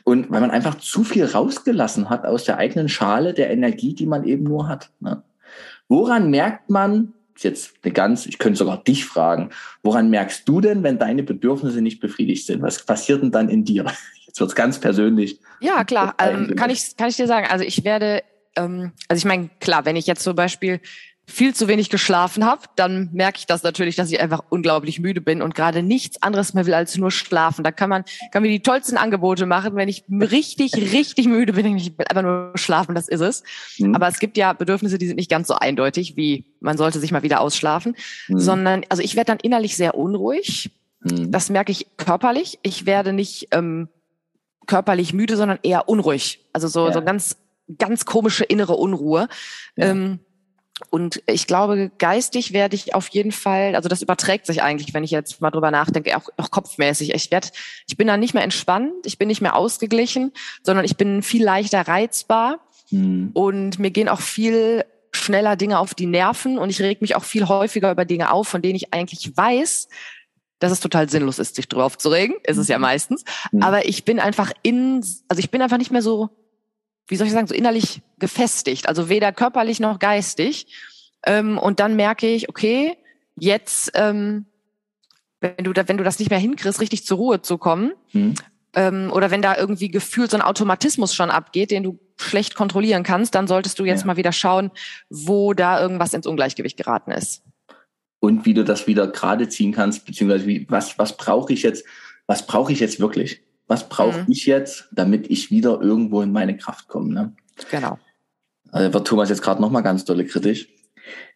[0.02, 4.06] Und weil man einfach zu viel rausgelassen hat aus der eigenen Schale der Energie, die
[4.06, 4.90] man eben nur hat.
[4.98, 5.22] Ne?
[5.88, 9.50] Woran merkt man, jetzt eine ganz, ich könnte sogar dich fragen,
[9.82, 12.62] woran merkst du denn, wenn deine Bedürfnisse nicht befriedigt sind?
[12.62, 13.86] Was passiert denn dann in dir?
[14.26, 15.38] Jetzt wird's ganz persönlich.
[15.60, 17.46] Ja, klar, ähm, kann ich, kann ich dir sagen.
[17.48, 18.22] Also ich werde,
[18.56, 20.80] ähm, also ich meine, klar, wenn ich jetzt zum Beispiel
[21.26, 25.20] viel zu wenig geschlafen habe, dann merke ich das natürlich, dass ich einfach unglaublich müde
[25.20, 27.64] bin und gerade nichts anderes mehr will als nur schlafen.
[27.64, 31.76] Da kann man kann mir die tollsten Angebote machen, wenn ich richtig richtig müde bin,
[31.76, 33.42] ich will einfach nur schlafen, das ist es.
[33.78, 33.94] Mhm.
[33.94, 37.10] Aber es gibt ja Bedürfnisse, die sind nicht ganz so eindeutig, wie man sollte sich
[37.10, 37.96] mal wieder ausschlafen,
[38.28, 38.38] mhm.
[38.38, 40.72] sondern also ich werde dann innerlich sehr unruhig.
[41.00, 41.30] Mhm.
[41.30, 42.58] Das merke ich körperlich.
[42.62, 43.88] Ich werde nicht ähm,
[44.66, 46.46] körperlich müde, sondern eher unruhig.
[46.52, 46.92] Also so ja.
[46.92, 47.38] so ganz
[47.78, 49.28] ganz komische innere Unruhe.
[49.76, 49.86] Ja.
[49.86, 50.20] Ähm,
[50.90, 55.04] und ich glaube, geistig werde ich auf jeden Fall, also das überträgt sich eigentlich, wenn
[55.04, 57.14] ich jetzt mal drüber nachdenke, auch, auch kopfmäßig.
[57.14, 57.48] Ich werde,
[57.86, 60.32] ich bin dann nicht mehr entspannt, ich bin nicht mehr ausgeglichen,
[60.62, 62.58] sondern ich bin viel leichter reizbar
[62.90, 63.30] mhm.
[63.34, 67.24] und mir gehen auch viel schneller Dinge auf die Nerven und ich reg mich auch
[67.24, 69.88] viel häufiger über Dinge auf, von denen ich eigentlich weiß,
[70.58, 72.34] dass es total sinnlos ist, sich drüber aufzuregen.
[72.42, 72.82] Ist es ja mhm.
[72.82, 73.24] meistens.
[73.52, 73.62] Mhm.
[73.62, 76.30] Aber ich bin einfach in, also ich bin einfach nicht mehr so
[77.06, 80.66] wie soll ich sagen, so innerlich gefestigt, also weder körperlich noch geistig.
[81.26, 82.96] Ähm, und dann merke ich, okay,
[83.36, 84.46] jetzt, ähm,
[85.40, 88.34] wenn du, da, wenn du das nicht mehr hinkriegst, richtig zur Ruhe zu kommen, mhm.
[88.74, 93.02] ähm, oder wenn da irgendwie gefühlt so ein Automatismus schon abgeht, den du schlecht kontrollieren
[93.02, 94.06] kannst, dann solltest du jetzt ja.
[94.06, 94.70] mal wieder schauen,
[95.10, 97.42] wo da irgendwas ins Ungleichgewicht geraten ist.
[98.20, 101.84] Und wie du das wieder gerade ziehen kannst, beziehungsweise wie, was, was brauche ich jetzt,
[102.26, 103.42] was brauche ich jetzt wirklich?
[103.66, 104.26] Was brauche mhm.
[104.28, 107.12] ich jetzt, damit ich wieder irgendwo in meine Kraft komme?
[107.12, 107.32] Ne?
[107.70, 107.98] Genau.
[108.70, 110.68] Also wird Thomas jetzt gerade nochmal ganz dolle kritisch.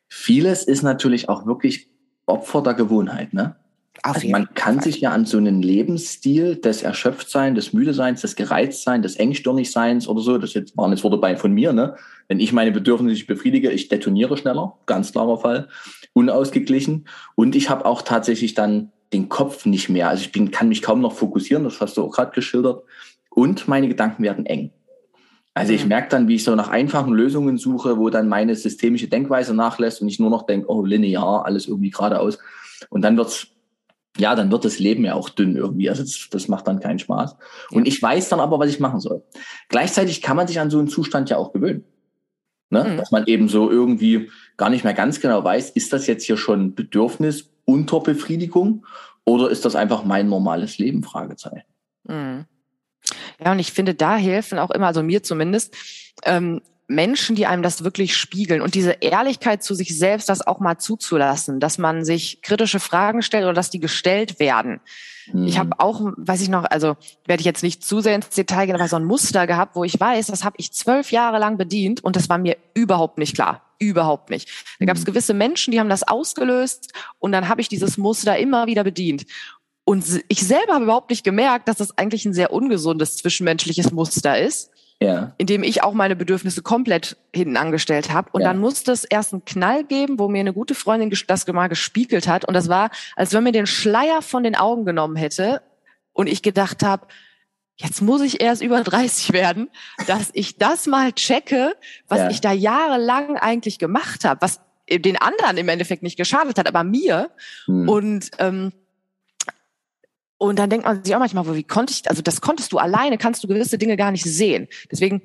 [0.08, 1.88] Vieles ist natürlich auch wirklich
[2.26, 3.32] Opfer der Gewohnheit.
[3.32, 3.56] Ne?
[4.02, 4.84] Also man kann Fall.
[4.84, 10.20] sich ja an so einen Lebensstil des Erschöpftseins, des Müdeseins, des Gereiztseins, des Engstirnigseins oder
[10.20, 11.96] so, das jetzt waren jetzt Worte bei von mir, ne?
[12.28, 15.68] Wenn ich meine Bedürfnisse nicht befriedige, ich detoniere schneller, ganz klarer Fall,
[16.12, 17.08] unausgeglichen.
[17.34, 20.09] Und ich habe auch tatsächlich dann den Kopf nicht mehr.
[20.09, 22.83] Also ich bin, kann mich kaum noch fokussieren, das hast du auch gerade geschildert.
[23.31, 24.73] Und meine Gedanken werden eng.
[25.55, 25.88] Also ich mhm.
[25.88, 30.01] merke dann, wie ich so nach einfachen Lösungen suche, wo dann meine systemische Denkweise nachlässt
[30.01, 32.38] und ich nur noch denke, oh, linear, alles irgendwie geradeaus.
[32.90, 33.49] Und dann wird's,
[34.16, 35.90] ja, dann wird das Leben ja auch dünn irgendwie.
[35.90, 37.37] Also das, das macht dann keinen Spaß.
[37.71, 39.25] Und ich weiß dann aber, was ich machen soll.
[39.68, 41.85] Gleichzeitig kann man sich an so einen Zustand ja auch gewöhnen.
[42.71, 42.85] Ne?
[42.85, 42.97] Mhm.
[42.97, 46.37] Dass man eben so irgendwie gar nicht mehr ganz genau weiß, ist das jetzt hier
[46.37, 48.87] schon Bedürfnis unter Befriedigung
[49.24, 51.02] oder ist das einfach mein normales Leben?
[51.02, 51.66] Fragezeichen.
[52.04, 52.46] Mhm.
[53.44, 55.76] Ja, und ich finde, da helfen auch immer, also mir zumindest,
[56.24, 60.61] ähm, Menschen, die einem das wirklich spiegeln und diese Ehrlichkeit zu sich selbst, das auch
[60.61, 64.81] mal zuzulassen, dass man sich kritische Fragen stellt oder dass die gestellt werden.
[65.31, 65.46] Mhm.
[65.46, 68.64] Ich habe auch, weiß ich noch, also werde ich jetzt nicht zu sehr ins Detail
[68.64, 71.59] gehen, aber so ein Muster gehabt, wo ich weiß, das habe ich zwölf Jahre lang
[71.59, 73.67] bedient und das war mir überhaupt nicht klar.
[73.78, 74.48] Überhaupt nicht.
[74.80, 75.06] Da gab es mhm.
[75.06, 79.24] gewisse Menschen, die haben das ausgelöst und dann habe ich dieses Muster immer wieder bedient.
[79.84, 84.38] Und ich selber habe überhaupt nicht gemerkt, dass das eigentlich ein sehr ungesundes zwischenmenschliches Muster
[84.38, 85.32] ist ja.
[85.38, 88.30] in dem ich auch meine Bedürfnisse komplett hinten angestellt habe.
[88.32, 88.48] Und ja.
[88.48, 92.28] dann musste es erst einen Knall geben, wo mir eine gute Freundin das mal gespiegelt
[92.28, 92.44] hat.
[92.44, 95.62] Und das war, als wenn mir den Schleier von den Augen genommen hätte
[96.12, 97.06] und ich gedacht habe,
[97.78, 99.70] jetzt muss ich erst über 30 werden,
[100.06, 101.74] dass ich das mal checke,
[102.08, 102.30] was ja.
[102.30, 104.60] ich da jahrelang eigentlich gemacht habe, was
[104.90, 107.30] den anderen im Endeffekt nicht geschadet hat, aber mir.
[107.66, 107.88] Hm.
[107.88, 108.72] Und ähm,
[110.40, 113.18] und dann denkt man sich auch manchmal, wie konnte ich, also das konntest du alleine,
[113.18, 114.68] kannst du gewisse Dinge gar nicht sehen.
[114.88, 115.22] Deswegen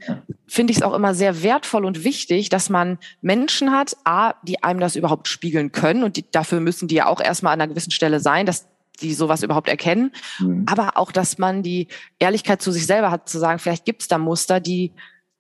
[0.48, 4.64] finde ich es auch immer sehr wertvoll und wichtig, dass man Menschen hat, A, die
[4.64, 7.70] einem das überhaupt spiegeln können und die, dafür müssen die ja auch erstmal an einer
[7.70, 8.68] gewissen Stelle sein, dass
[9.02, 10.12] die sowas überhaupt erkennen.
[10.40, 10.66] Mhm.
[10.68, 11.88] Aber auch, dass man die
[12.20, 14.94] Ehrlichkeit zu sich selber hat, zu sagen, vielleicht gibt es da Muster, die,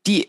[0.07, 0.27] die,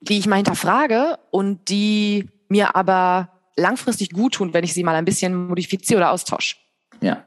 [0.00, 4.94] die ich mal hinterfrage und die mir aber langfristig gut tun, wenn ich sie mal
[4.94, 6.56] ein bisschen modifiziere oder austausche.
[7.00, 7.24] Ja.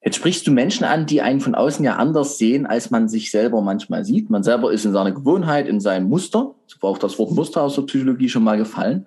[0.00, 3.30] Jetzt sprichst du Menschen an, die einen von außen ja anders sehen, als man sich
[3.30, 4.30] selber manchmal sieht.
[4.30, 6.54] Man selber ist in seiner Gewohnheit, in seinem Muster.
[6.66, 9.06] So war auch das Wort Muster aus der Psychologie schon mal gefallen.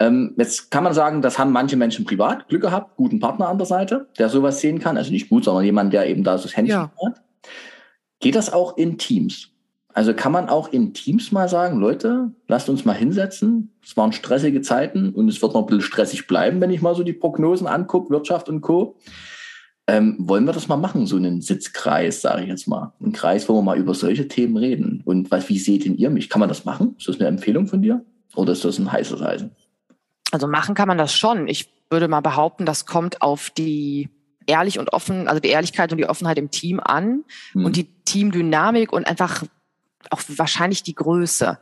[0.00, 3.58] Ähm, jetzt kann man sagen, das haben manche Menschen privat Glück gehabt, guten Partner an
[3.58, 4.96] der Seite, der sowas sehen kann.
[4.96, 6.92] Also nicht gut, sondern jemand, der eben da so das Händchen ja.
[7.04, 7.22] hat.
[8.18, 9.50] Geht das auch in Teams?
[9.92, 13.74] Also kann man auch in Teams mal sagen, Leute, lasst uns mal hinsetzen.
[13.84, 16.94] Es waren stressige Zeiten und es wird noch ein bisschen stressig bleiben, wenn ich mal
[16.94, 18.96] so die Prognosen angucke, Wirtschaft und Co.
[19.86, 22.92] Ähm, wollen wir das mal machen, so einen Sitzkreis, sage ich jetzt mal.
[23.02, 25.02] Ein Kreis, wo wir mal über solche Themen reden.
[25.04, 26.30] Und was, wie seht denn ihr mich?
[26.30, 26.94] Kann man das machen?
[26.98, 28.04] Ist das eine Empfehlung von dir?
[28.36, 29.50] Oder ist das ein heißes Eisen?
[30.30, 31.48] Also machen kann man das schon.
[31.48, 34.08] Ich würde mal behaupten, das kommt auf die
[34.46, 37.64] ehrlich und offen, also die Ehrlichkeit und die Offenheit im Team an hm.
[37.64, 39.44] und die Teamdynamik und einfach
[40.10, 41.58] auch wahrscheinlich die Größe.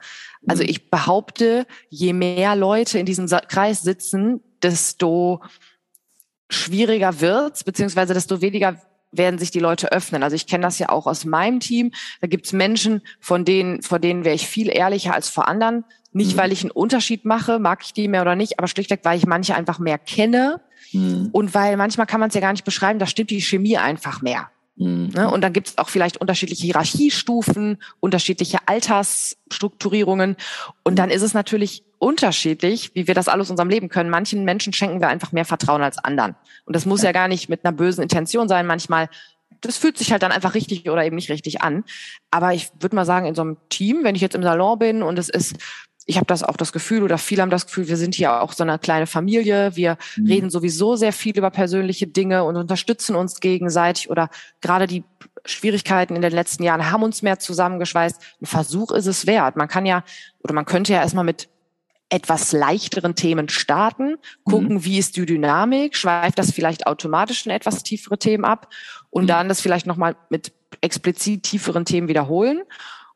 [0.47, 0.71] Also hm.
[0.71, 5.43] ich behaupte, je mehr Leute in diesem Kreis sitzen, desto
[6.51, 8.81] schwieriger wird's, beziehungsweise desto weniger
[9.13, 10.23] werden sich die Leute öffnen.
[10.23, 11.93] Also ich kenne das ja auch aus meinem Team.
[12.21, 15.85] Da gibt's Menschen, von denen, vor denen wäre ich viel ehrlicher als vor anderen.
[16.13, 16.39] Nicht, mhm.
[16.39, 19.27] weil ich einen Unterschied mache, mag ich die mehr oder nicht, aber schlichtweg, weil ich
[19.27, 20.61] manche einfach mehr kenne.
[20.93, 21.29] Mhm.
[21.33, 24.23] Und weil manchmal kann man es ja gar nicht beschreiben, da stimmt die Chemie einfach
[24.23, 24.51] mehr.
[24.79, 25.11] Mhm.
[25.15, 25.31] Ne?
[25.31, 30.37] Und dann gibt es auch vielleicht unterschiedliche Hierarchiestufen, unterschiedliche Altersstrukturierungen.
[30.85, 34.09] Und dann ist es natürlich unterschiedlich, wie wir das alles unserem Leben können.
[34.09, 36.37] Manchen Menschen schenken wir einfach mehr Vertrauen als anderen.
[36.65, 38.67] Und das muss ja, ja gar nicht mit einer bösen Intention sein.
[38.67, 39.11] Manchmal,
[39.61, 41.85] das fühlt sich halt dann einfach richtig oder eben nicht richtig an.
[42.31, 45.03] Aber ich würde mal sagen, in so einem Team, wenn ich jetzt im Salon bin
[45.03, 45.57] und es ist
[46.09, 48.55] ich habe das auch das Gefühl oder viele haben das Gefühl, wir sind hier auch
[48.55, 49.77] so eine kleine Familie.
[49.77, 50.27] Wir mhm.
[50.27, 54.31] reden sowieso sehr viel über persönliche Dinge und unterstützen uns gegenseitig oder
[54.63, 55.05] gerade die
[55.45, 58.23] Schwierigkeiten in den letzten Jahren haben uns mehr zusammengeschweißt.
[58.41, 59.57] Ein Versuch ist es wert.
[59.57, 60.03] Man kann ja
[60.43, 61.51] oder man könnte ja erstmal mit
[62.09, 64.85] etwas leichteren Themen starten, gucken, mhm.
[64.87, 68.73] wie ist die Dynamik, schweift das vielleicht automatisch in etwas tiefere Themen ab
[69.11, 69.29] und mhm.
[69.29, 72.63] dann das vielleicht nochmal mit explizit tieferen Themen wiederholen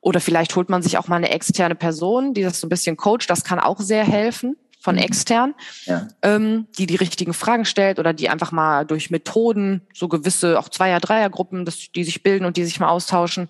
[0.02, 2.96] oder vielleicht holt man sich auch mal eine externe Person, die das so ein bisschen
[2.96, 3.30] coacht.
[3.30, 5.02] Das kann auch sehr helfen von mhm.
[5.02, 6.08] extern, ja.
[6.22, 10.68] ähm, die die richtigen Fragen stellt oder die einfach mal durch Methoden, so gewisse auch
[10.68, 13.48] Zweier-, Dreiergruppen, das, die sich bilden und die sich mal austauschen.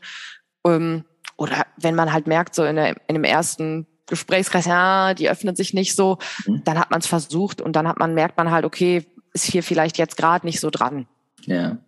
[0.67, 1.05] Ähm,
[1.39, 5.57] oder wenn man halt merkt, so in, der, in dem ersten Gesprächskreis, ja, die öffnen
[5.57, 6.63] sich nicht so, mhm.
[6.65, 9.63] dann hat man es versucht und dann hat man, merkt man halt, okay, ist hier
[9.63, 11.09] vielleicht jetzt gerade nicht so dran.
[11.47, 11.79] Ja.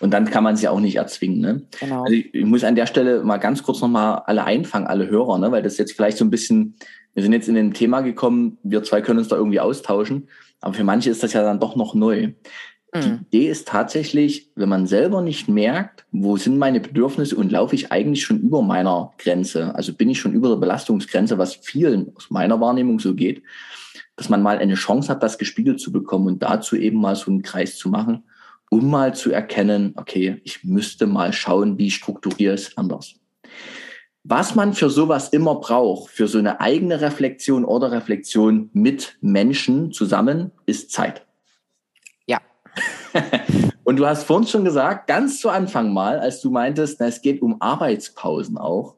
[0.00, 1.40] Und dann kann man sie auch nicht erzwingen.
[1.40, 1.62] Ne?
[1.80, 2.02] Genau.
[2.02, 5.38] Also ich, ich, muss an der Stelle mal ganz kurz nochmal alle einfangen, alle Hörer,
[5.38, 5.50] ne?
[5.52, 6.76] weil das jetzt vielleicht so ein bisschen,
[7.14, 10.28] wir sind jetzt in ein Thema gekommen, wir zwei können uns da irgendwie austauschen,
[10.60, 12.32] aber für manche ist das ja dann doch noch neu.
[12.94, 13.00] Mhm.
[13.32, 17.74] Die Idee ist tatsächlich, wenn man selber nicht merkt, wo sind meine Bedürfnisse und laufe
[17.74, 22.12] ich eigentlich schon über meiner Grenze, also bin ich schon über der Belastungsgrenze, was vielen
[22.14, 23.42] aus meiner Wahrnehmung so geht,
[24.16, 27.30] dass man mal eine Chance hat, das gespiegelt zu bekommen und dazu eben mal so
[27.30, 28.22] einen Kreis zu machen
[28.74, 33.14] um mal zu erkennen, okay, ich müsste mal schauen, wie strukturiere ich es anders.
[34.24, 39.92] Was man für sowas immer braucht, für so eine eigene Reflexion oder Reflexion mit Menschen
[39.92, 41.24] zusammen, ist Zeit.
[42.26, 42.40] Ja.
[43.84, 47.22] Und du hast vorhin schon gesagt, ganz zu Anfang mal, als du meintest, na, es
[47.22, 48.96] geht um Arbeitspausen auch,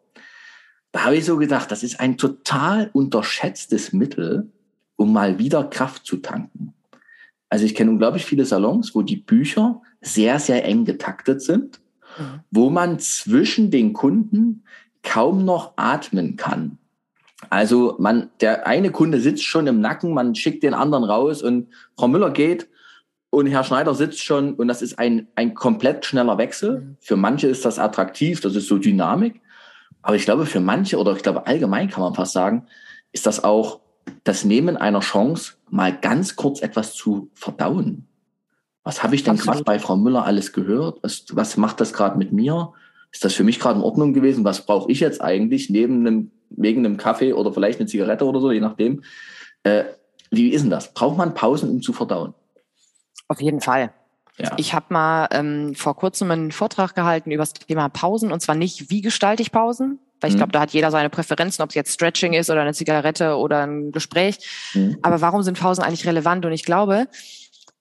[0.93, 4.51] da habe ich so gedacht, das ist ein total unterschätztes Mittel,
[4.97, 6.73] um mal wieder Kraft zu tanken.
[7.49, 11.81] Also ich kenne unglaublich viele Salons, wo die Bücher sehr, sehr eng getaktet sind,
[12.19, 12.41] mhm.
[12.51, 14.65] wo man zwischen den Kunden
[15.03, 16.79] kaum noch atmen kann.
[17.51, 21.69] Also man, der eine Kunde sitzt schon im Nacken, man schickt den anderen raus und
[21.97, 22.69] Frau Müller geht
[23.31, 26.81] und Herr Schneider sitzt schon und das ist ein, ein komplett schneller Wechsel.
[26.81, 26.97] Mhm.
[27.01, 29.41] Für manche ist das attraktiv, das ist so Dynamik.
[30.03, 32.67] Aber ich glaube, für manche oder ich glaube allgemein kann man fast sagen,
[33.13, 33.81] ist das auch
[34.27, 38.09] das Nehmen einer Chance, mal ganz kurz etwas zu verdauen.
[38.83, 40.99] Was habe ich denn gerade bei Frau Müller alles gehört?
[41.03, 42.73] Was, was macht das gerade mit mir?
[43.13, 44.45] Ist das für mich gerade in Ordnung gewesen?
[44.45, 48.41] Was brauche ich jetzt eigentlich neben einem, wegen einem Kaffee oder vielleicht eine Zigarette oder
[48.41, 49.03] so, je nachdem?
[49.63, 49.85] Äh,
[50.31, 50.93] wie ist denn das?
[50.93, 52.35] Braucht man Pausen, um zu verdauen?
[53.29, 53.93] Auf jeden Fall.
[54.39, 54.53] Ja.
[54.57, 58.55] Ich habe mal ähm, vor kurzem einen Vortrag gehalten über das Thema Pausen und zwar
[58.55, 60.39] nicht, wie gestalte ich Pausen, weil ich mhm.
[60.39, 63.67] glaube, da hat jeder seine Präferenzen, ob es jetzt Stretching ist oder eine Zigarette oder
[63.67, 64.39] ein Gespräch.
[64.75, 64.99] Mhm.
[65.03, 66.45] Aber warum sind Pausen eigentlich relevant?
[66.45, 67.09] Und ich glaube,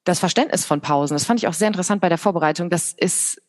[0.04, 3.41] das Verständnis von Pausen, das fand ich auch sehr interessant bei der Vorbereitung, das ist,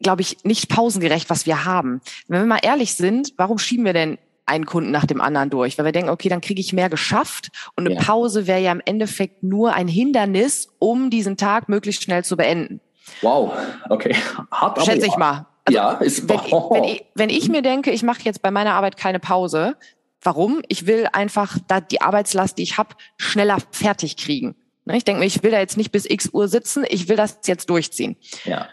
[0.00, 2.00] glaube ich, nicht pausengerecht, was wir haben.
[2.26, 4.18] Wenn wir mal ehrlich sind, warum schieben wir denn
[4.48, 7.50] einen Kunden nach dem anderen durch, weil wir denken, okay, dann kriege ich mehr geschafft
[7.76, 8.02] und eine ja.
[8.02, 12.80] Pause wäre ja im Endeffekt nur ein Hindernis, um diesen Tag möglichst schnell zu beenden.
[13.22, 13.52] Wow,
[13.88, 14.14] okay.
[14.50, 15.46] Hart, Schätze ich mal.
[15.64, 18.74] Also, ja, ist wenn, wenn, ich, wenn ich mir denke, ich mache jetzt bei meiner
[18.74, 19.76] Arbeit keine Pause,
[20.22, 20.62] warum?
[20.68, 24.56] Ich will einfach da die Arbeitslast, die ich habe, schneller fertig kriegen.
[24.84, 27.16] Ne, ich denke mir, ich will da jetzt nicht bis x Uhr sitzen, ich will
[27.16, 28.16] das jetzt durchziehen.
[28.44, 28.68] Ja.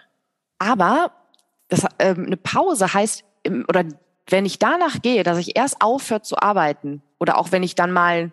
[0.59, 1.11] Aber
[1.67, 3.25] das, ähm, eine Pause heißt,
[3.67, 3.83] oder
[4.29, 7.91] wenn ich danach gehe, dass ich erst aufhöre zu arbeiten oder auch wenn ich dann
[7.91, 8.31] mal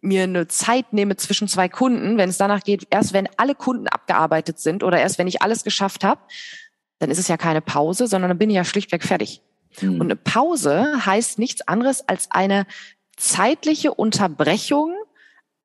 [0.00, 3.88] mir eine Zeit nehme zwischen zwei Kunden, wenn es danach geht, erst wenn alle Kunden
[3.88, 6.20] abgearbeitet sind oder erst wenn ich alles geschafft habe,
[6.98, 9.40] dann ist es ja keine Pause, sondern dann bin ich ja schlichtweg fertig.
[9.80, 10.00] Mhm.
[10.00, 12.66] Und eine Pause heißt nichts anderes als eine
[13.16, 14.94] zeitliche Unterbrechung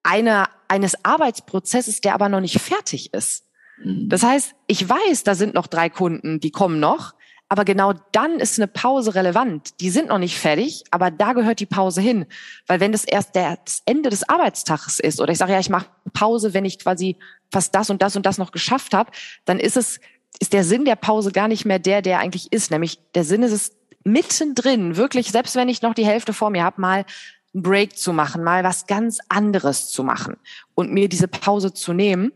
[0.04, 3.46] einer, eines Arbeitsprozesses, der aber noch nicht fertig ist.
[3.82, 4.10] Mhm.
[4.10, 7.14] Das heißt, ich weiß, da sind noch drei Kunden, die kommen noch,
[7.54, 9.80] aber genau dann ist eine Pause relevant.
[9.80, 12.26] Die sind noch nicht fertig, aber da gehört die Pause hin.
[12.66, 15.86] Weil wenn das erst das Ende des Arbeitstages ist oder ich sage ja, ich mache
[16.14, 17.16] Pause, wenn ich quasi
[17.52, 19.12] fast das und das und das noch geschafft habe,
[19.46, 20.00] dann ist es
[20.40, 22.72] ist der Sinn der Pause gar nicht mehr der, der eigentlich ist.
[22.72, 23.72] Nämlich der Sinn ist es
[24.04, 27.06] mittendrin, wirklich, selbst wenn ich noch die Hälfte vor mir habe, mal
[27.54, 30.38] einen Break zu machen, mal was ganz anderes zu machen
[30.74, 32.32] und mir diese Pause zu nehmen.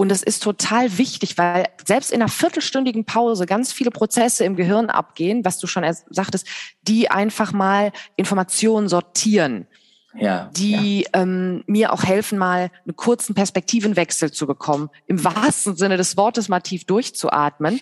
[0.00, 4.54] Und das ist total wichtig, weil selbst in einer viertelstündigen Pause ganz viele Prozesse im
[4.54, 6.46] Gehirn abgehen, was du schon sagtest,
[6.82, 9.66] die einfach mal Informationen sortieren
[10.14, 11.22] ja, die ja.
[11.22, 16.48] Ähm, mir auch helfen, mal einen kurzen Perspektivenwechsel zu bekommen, im wahrsten Sinne des Wortes
[16.48, 17.80] mal tief durchzuatmen.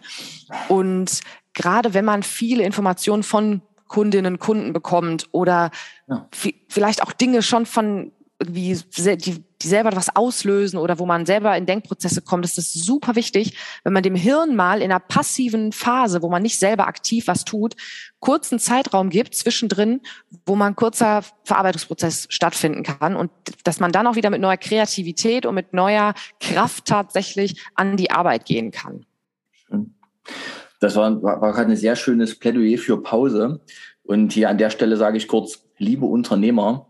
[0.68, 1.20] Und
[1.54, 5.70] gerade wenn man viele Informationen von Kundinnen, Kunden bekommt oder
[6.08, 6.28] ja.
[6.68, 11.56] vielleicht auch Dinge schon von irgendwie die, die selber was auslösen oder wo man selber
[11.56, 15.72] in Denkprozesse kommt, ist das super wichtig, wenn man dem Hirn mal in einer passiven
[15.72, 17.76] Phase, wo man nicht selber aktiv was tut,
[18.20, 20.00] kurzen Zeitraum gibt zwischendrin,
[20.44, 23.30] wo man kurzer Verarbeitungsprozess stattfinden kann und
[23.64, 28.10] dass man dann auch wieder mit neuer Kreativität und mit neuer Kraft tatsächlich an die
[28.10, 29.06] Arbeit gehen kann.
[30.80, 33.60] Das war, war, war gerade ein sehr schönes Plädoyer für Pause.
[34.02, 36.88] Und hier an der Stelle sage ich kurz, liebe Unternehmer,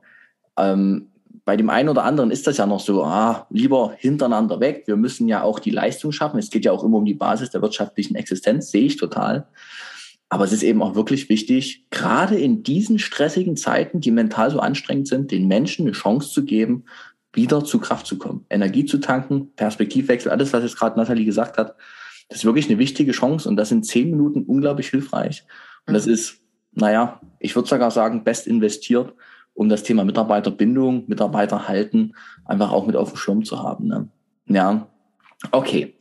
[0.56, 1.10] ähm,
[1.46, 4.82] bei dem einen oder anderen ist das ja noch so, ah, lieber hintereinander weg.
[4.86, 6.40] Wir müssen ja auch die Leistung schaffen.
[6.40, 9.46] Es geht ja auch immer um die Basis der wirtschaftlichen Existenz, sehe ich total.
[10.28, 14.58] Aber es ist eben auch wirklich wichtig, gerade in diesen stressigen Zeiten, die mental so
[14.58, 16.84] anstrengend sind, den Menschen eine Chance zu geben,
[17.32, 21.58] wieder zu Kraft zu kommen, Energie zu tanken, Perspektivwechsel, alles, was jetzt gerade Nathalie gesagt
[21.58, 21.76] hat.
[22.28, 25.44] Das ist wirklich eine wichtige Chance und das sind zehn Minuten unglaublich hilfreich.
[25.86, 26.14] Und das mhm.
[26.14, 26.40] ist,
[26.72, 29.14] naja, ich würde sogar sagen, best investiert
[29.56, 32.12] um das Thema Mitarbeiterbindung, Mitarbeiter halten,
[32.44, 33.88] einfach auch mit auf dem Schirm zu haben.
[33.88, 34.08] Ne?
[34.46, 34.86] Ja,
[35.50, 35.96] okay.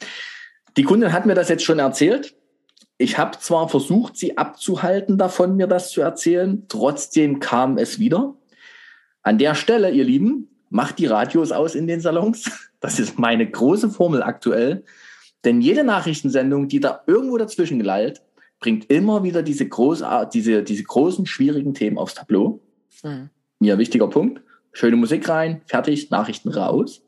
[0.77, 2.35] Die Kundin hat mir das jetzt schon erzählt.
[2.97, 8.35] Ich habe zwar versucht, sie abzuhalten davon, mir das zu erzählen, trotzdem kam es wieder.
[9.23, 12.51] An der Stelle, ihr Lieben, macht die Radios aus in den Salons.
[12.81, 14.83] Das ist meine große Formel aktuell.
[15.43, 18.21] Denn jede Nachrichtensendung, die da irgendwo dazwischen gelallt,
[18.59, 19.67] bringt immer wieder diese,
[20.31, 22.59] diese, diese großen, schwierigen Themen aufs Tableau.
[23.01, 23.31] Mhm.
[23.59, 24.41] Mir wichtiger Punkt.
[24.73, 27.01] Schöne Musik rein, fertig, Nachrichten raus.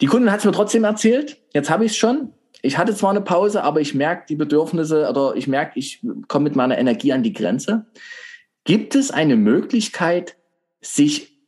[0.00, 1.38] Die Kundin hat es mir trotzdem erzählt.
[1.54, 2.32] Jetzt habe ich es schon.
[2.62, 6.44] ich hatte zwar eine Pause, aber ich merke die Bedürfnisse oder ich merke, ich komme
[6.44, 7.86] mit meiner Energie an die Grenze.
[8.64, 10.36] Gibt es eine Möglichkeit,
[10.80, 11.38] sich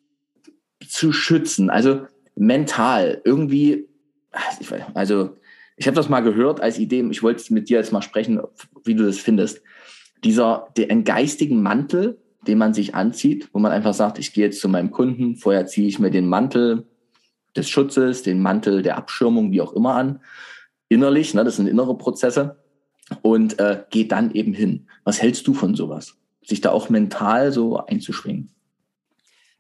[0.87, 1.69] zu schützen?
[1.71, 3.89] Also mental irgendwie,
[4.95, 5.37] also
[5.77, 8.41] ich habe das mal gehört als Idee, ich wollte mit dir jetzt mal sprechen,
[8.85, 9.61] wie du das findest.
[10.25, 14.61] Dieser, den geistigen Mantel, den man sich anzieht, wo man einfach sagt, ich gehe jetzt
[14.61, 16.87] zu meinem Kunden, vorher ziehe ich mir den Mantel
[17.57, 20.20] des Schutzes, den Mantel der Abschirmung, wie auch immer an,
[20.88, 22.57] innerlich, ne, das sind innere Prozesse,
[23.22, 24.87] und äh, geht dann eben hin.
[25.05, 26.16] Was hältst du von sowas?
[26.44, 28.51] Sich da auch mental so einzuschwingen?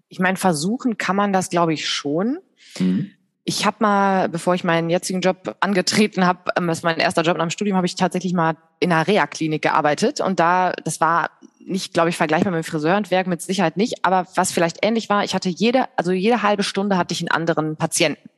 [0.08, 2.38] Ich meine, versuchen kann man das, glaube ich, schon.
[2.78, 3.10] Mhm.
[3.44, 7.22] Ich habe mal, bevor ich meinen jetzigen Job angetreten habe, ähm, das war mein erster
[7.22, 10.20] Job nach dem Studium, habe ich tatsächlich mal in einer Reha-Klinik gearbeitet.
[10.20, 11.30] Und da, das war
[11.68, 14.04] nicht, glaube ich, vergleichbar mit dem Friseurhandwerk, mit Sicherheit nicht.
[14.04, 17.30] Aber was vielleicht ähnlich war, ich hatte jede, also jede halbe Stunde hatte ich einen
[17.30, 18.28] anderen Patienten.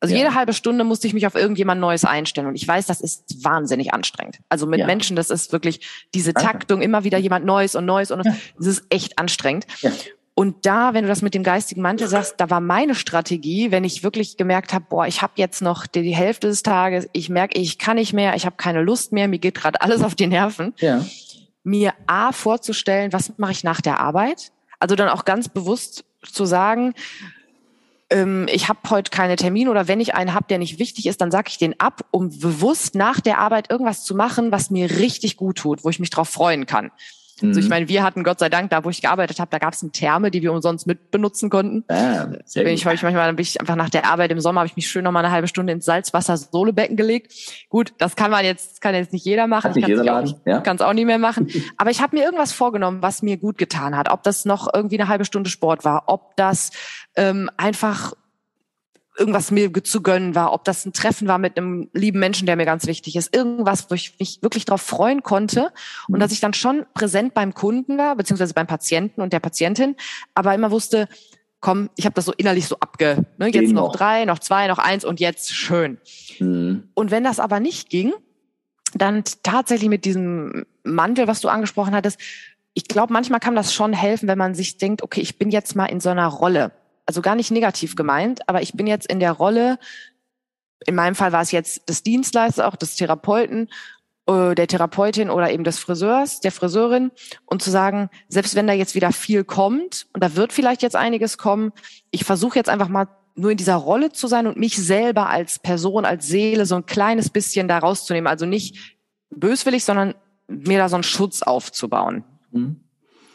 [0.00, 0.22] Also ja.
[0.22, 2.46] jede halbe Stunde musste ich mich auf irgendjemand Neues einstellen.
[2.46, 4.38] Und ich weiß, das ist wahnsinnig anstrengend.
[4.50, 4.86] Also mit ja.
[4.86, 5.80] Menschen, das ist wirklich
[6.12, 6.34] diese.
[6.34, 8.36] Taktung, immer wieder jemand Neues und Neues und ja.
[8.58, 9.66] das ist echt anstrengend.
[10.34, 13.84] Und da, wenn du das mit dem geistigen Mantel sagst, da war meine Strategie, wenn
[13.84, 17.28] ich wirklich gemerkt habe, boah, ich habe jetzt noch die, die, Hälfte des Tages, ich
[17.28, 20.16] merke, ich kann nicht mehr, ich habe keine Lust mehr, mir geht gerade alles auf
[20.16, 20.74] die Nerven.
[20.78, 21.04] Ja.
[21.64, 24.52] Mir A vorzustellen, was mache ich nach der Arbeit?
[24.78, 26.94] Also dann auch ganz bewusst zu sagen,
[28.10, 31.20] ähm, ich habe heute keine Termine oder wenn ich einen habe, der nicht wichtig ist,
[31.20, 34.90] dann sage ich den ab, um bewusst nach der Arbeit irgendwas zu machen, was mir
[34.90, 36.90] richtig gut tut, wo ich mich drauf freuen kann.
[37.40, 37.48] Mhm.
[37.48, 37.70] Also ich mhm.
[37.70, 39.92] meine, wir hatten Gott sei Dank, da wo ich gearbeitet habe, da gab es eine
[39.92, 41.84] Therme, die wir umsonst mitbenutzen konnten.
[41.88, 44.68] Ah, sehr bin ich heute manchmal, bin ich einfach nach der Arbeit im Sommer, habe
[44.68, 47.32] ich mich schön noch mal eine halbe Stunde ins Salzwasser-Sohlebecken gelegt.
[47.68, 49.70] Gut, das kann man jetzt, kann jetzt nicht jeder machen.
[49.70, 50.60] Hat jeder auch, ja.
[50.60, 51.48] kann es auch nicht mehr machen.
[51.76, 54.10] Aber ich habe mir irgendwas vorgenommen, was mir gut getan hat.
[54.10, 56.70] Ob das noch irgendwie eine halbe Stunde Sport war, ob das
[57.16, 58.14] ähm, einfach
[59.16, 62.56] irgendwas mir zu gönnen war, ob das ein Treffen war mit einem lieben Menschen, der
[62.56, 65.72] mir ganz wichtig ist, irgendwas, wo ich mich wirklich darauf freuen konnte
[66.08, 69.96] und dass ich dann schon präsent beim Kunden war, beziehungsweise beim Patienten und der Patientin,
[70.34, 71.08] aber immer wusste,
[71.60, 73.88] komm, ich habe das so innerlich so abge, ne, jetzt noch.
[73.88, 75.98] noch drei, noch zwei, noch eins und jetzt schön.
[76.38, 76.88] Mhm.
[76.94, 78.12] Und wenn das aber nicht ging,
[78.94, 82.20] dann tatsächlich mit diesem Mantel, was du angesprochen hattest,
[82.74, 85.76] ich glaube, manchmal kann das schon helfen, wenn man sich denkt, okay, ich bin jetzt
[85.76, 86.72] mal in so einer Rolle
[87.06, 89.78] also gar nicht negativ gemeint, aber ich bin jetzt in der Rolle,
[90.86, 93.68] in meinem Fall war es jetzt des Dienstleisters, auch des Therapeuten,
[94.26, 97.10] äh, der Therapeutin oder eben des Friseurs, der Friseurin
[97.46, 100.96] und zu sagen, selbst wenn da jetzt wieder viel kommt und da wird vielleicht jetzt
[100.96, 101.72] einiges kommen,
[102.10, 105.58] ich versuche jetzt einfach mal nur in dieser Rolle zu sein und mich selber als
[105.58, 108.28] Person, als Seele so ein kleines bisschen da rauszunehmen.
[108.28, 108.96] Also nicht
[109.30, 110.14] böswillig, sondern
[110.46, 112.24] mir da so einen Schutz aufzubauen.
[112.52, 112.83] Mhm.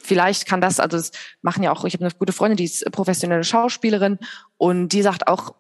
[0.02, 2.90] Vielleicht kann das, also das machen ja auch, ich habe eine gute Freundin, die ist
[2.92, 4.18] professionelle Schauspielerin
[4.58, 5.54] und die sagt auch,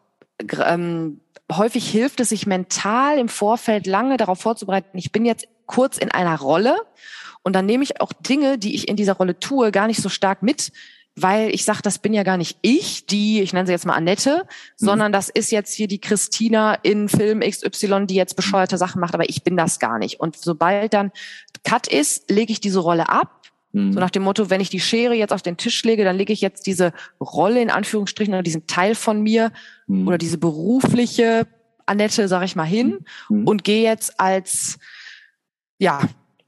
[0.65, 1.21] ähm,
[1.52, 6.12] häufig hilft es sich mental im Vorfeld lange darauf vorzubereiten, ich bin jetzt kurz in
[6.12, 6.78] einer Rolle
[7.43, 10.10] und dann nehme ich auch Dinge, die ich in dieser Rolle tue, gar nicht so
[10.10, 10.71] stark mit,
[11.15, 13.95] weil ich sage, das bin ja gar nicht ich, die, ich nenne sie jetzt mal
[13.95, 14.86] Annette, mhm.
[14.86, 19.13] sondern das ist jetzt hier die Christina in Film XY, die jetzt bescheuerte Sachen macht,
[19.13, 20.19] aber ich bin das gar nicht.
[20.19, 21.12] Und sobald dann
[21.63, 23.38] Cut ist, lege ich diese Rolle ab
[23.71, 23.93] Mhm.
[23.93, 26.34] So nach dem Motto, wenn ich die Schere jetzt auf den Tisch lege, dann lege
[26.34, 29.51] ich jetzt diese Rolle in Anführungsstrichen oder diesen Teil von mir
[29.88, 30.08] mhm.
[30.08, 31.47] oder diese berufliche
[31.86, 33.47] Annette, sag ich mal, hin mhm.
[33.47, 34.77] und gehe jetzt als,
[35.77, 36.01] ja,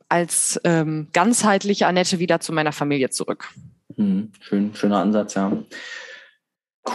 [0.10, 3.50] als ähm, ganzheitliche Annette wieder zu meiner Familie zurück.
[3.98, 4.32] Mhm.
[4.40, 5.52] Schön, schöner Ansatz, ja.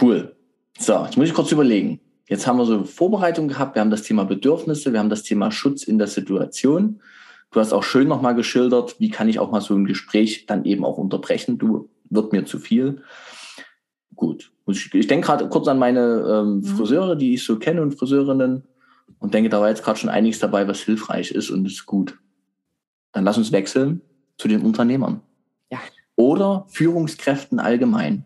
[0.01, 0.35] Cool.
[0.77, 1.99] So, jetzt muss ich kurz überlegen.
[2.27, 5.49] Jetzt haben wir so Vorbereitung gehabt, wir haben das Thema Bedürfnisse, wir haben das Thema
[5.51, 7.01] Schutz in der Situation.
[7.51, 10.65] Du hast auch schön nochmal geschildert, wie kann ich auch mal so ein Gespräch dann
[10.65, 11.57] eben auch unterbrechen.
[11.57, 13.01] Du wird mir zu viel.
[14.15, 14.51] Gut.
[14.67, 16.63] Ich, ich denke gerade kurz an meine ähm, mhm.
[16.63, 18.63] Friseure, die ich so kenne und Friseurinnen
[19.19, 22.19] und denke, da war jetzt gerade schon einiges dabei, was hilfreich ist und ist gut.
[23.13, 24.01] Dann lass uns wechseln
[24.37, 25.21] zu den Unternehmern.
[25.71, 25.79] Ja.
[26.15, 28.25] Oder Führungskräften allgemein.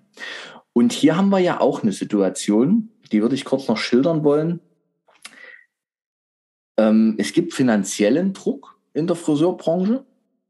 [0.74, 4.62] Und hier haben wir ja auch eine Situation, die würde ich kurz noch schildern wollen.
[6.78, 10.04] Ähm, es gibt finanziellen Druck in der Friseurbranche.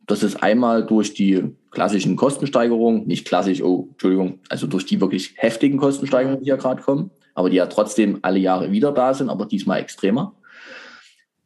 [0.08, 5.34] Das ist einmal durch die klassischen Kostensteigerungen, nicht klassisch, oh, Entschuldigung, also durch die wirklich
[5.38, 9.30] heftigen Kostensteigerungen, die ja gerade kommen, aber die ja trotzdem alle Jahre wieder da sind,
[9.30, 10.36] aber diesmal extremer.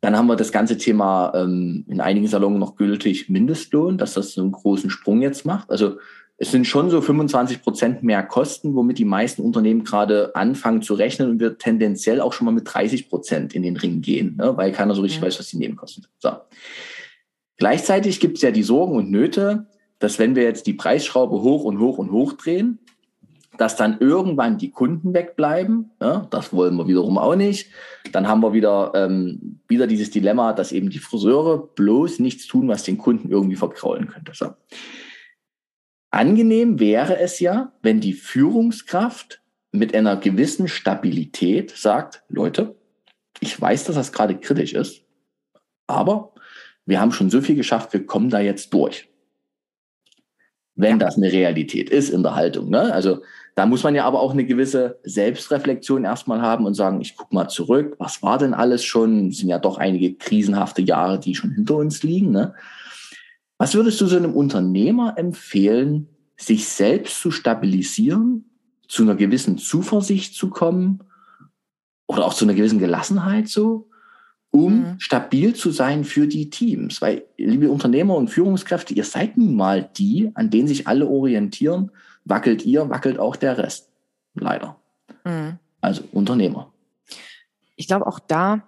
[0.02, 4.34] Dann haben wir das ganze Thema ähm, in einigen Salonen noch gültig Mindestlohn, dass das
[4.34, 5.72] so einen großen Sprung jetzt macht.
[5.72, 5.98] Also
[6.38, 10.94] es sind schon so 25 Prozent mehr Kosten, womit die meisten Unternehmen gerade anfangen zu
[10.94, 14.56] rechnen und wir tendenziell auch schon mal mit 30 Prozent in den Ring gehen, ne,
[14.58, 15.28] weil keiner so richtig mhm.
[15.28, 16.14] weiß, was die Nebenkosten sind.
[16.20, 16.32] So.
[17.58, 19.68] Gleichzeitig gibt es ja die Sorgen und Nöte,
[20.00, 22.80] dass wenn wir jetzt die Preisschraube hoch und hoch und hoch drehen,
[23.58, 25.92] dass dann irgendwann die Kunden wegbleiben.
[26.02, 27.70] Ja, das wollen wir wiederum auch nicht.
[28.12, 32.68] Dann haben wir wieder, ähm, wieder dieses Dilemma, dass eben die Friseure bloß nichts tun,
[32.68, 34.34] was den Kunden irgendwie verkraulen könnte.
[34.36, 34.48] So.
[36.16, 39.42] Angenehm wäre es ja, wenn die Führungskraft
[39.72, 42.76] mit einer gewissen Stabilität sagt, Leute,
[43.42, 45.02] ich weiß, dass das gerade kritisch ist,
[45.88, 46.34] aber
[46.86, 49.10] wir haben schon so viel geschafft, wir kommen da jetzt durch.
[50.76, 52.70] Wenn das eine Realität ist in der Haltung.
[52.70, 52.94] Ne?
[52.94, 53.22] Also
[53.56, 57.36] da muss man ja aber auch eine gewisse Selbstreflexion erstmal haben und sagen, ich gucke
[57.36, 59.30] mal zurück, was war denn alles schon?
[59.30, 62.32] Es sind ja doch einige krisenhafte Jahre, die schon hinter uns liegen.
[62.32, 62.54] Ne?
[63.58, 68.46] Was würdest du so einem Unternehmer empfehlen, sich selbst zu stabilisieren,
[68.88, 71.00] zu einer gewissen Zuversicht zu kommen
[72.08, 73.90] oder auch zu einer gewissen Gelassenheit so,
[74.52, 75.00] um mhm.
[75.00, 77.02] stabil zu sein für die Teams?
[77.02, 81.92] Weil, liebe Unternehmer und Führungskräfte, ihr seid nun mal die, an denen sich alle orientieren
[82.26, 83.90] wackelt ihr, wackelt auch der Rest.
[84.34, 84.76] Leider.
[85.24, 85.60] Mhm.
[85.80, 86.74] Also Unternehmer.
[87.78, 88.64] Ich glaube, auch da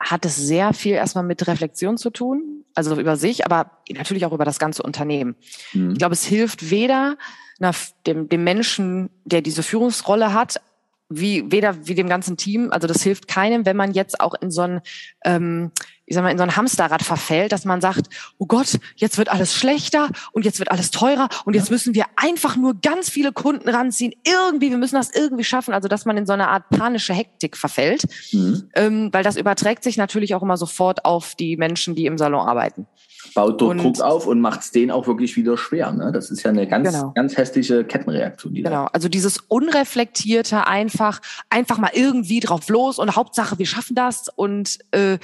[0.00, 4.32] hat es sehr viel erstmal mit Reflexion zu tun, also über sich, aber natürlich auch
[4.32, 5.36] über das ganze Unternehmen.
[5.72, 5.92] Mhm.
[5.92, 7.16] Ich glaube, es hilft weder
[7.58, 7.72] na,
[8.06, 10.60] dem, dem Menschen, der diese Führungsrolle hat,
[11.08, 12.70] wie weder wie dem ganzen Team.
[12.70, 14.80] Also das hilft keinem, wenn man jetzt auch in so ein
[15.24, 15.70] ähm,
[16.08, 19.28] ich sag mal, in so ein Hamsterrad verfällt, dass man sagt, oh Gott, jetzt wird
[19.28, 23.30] alles schlechter und jetzt wird alles teurer und jetzt müssen wir einfach nur ganz viele
[23.32, 24.14] Kunden ranziehen.
[24.24, 25.74] Irgendwie, wir müssen das irgendwie schaffen.
[25.74, 28.70] Also, dass man in so eine Art panische Hektik verfällt, mhm.
[28.74, 32.46] ähm, weil das überträgt sich natürlich auch immer sofort auf die Menschen, die im Salon
[32.48, 32.86] arbeiten.
[33.34, 35.92] Baut dort Druck auf und macht es denen auch wirklich wieder schwer.
[35.92, 36.12] Ne?
[36.12, 37.12] Das ist ja eine ganz, genau.
[37.14, 38.54] ganz hässliche Kettenreaktion.
[38.54, 41.20] Genau, also dieses unreflektierte einfach,
[41.50, 45.18] einfach mal irgendwie drauf los und Hauptsache, wir schaffen das und äh,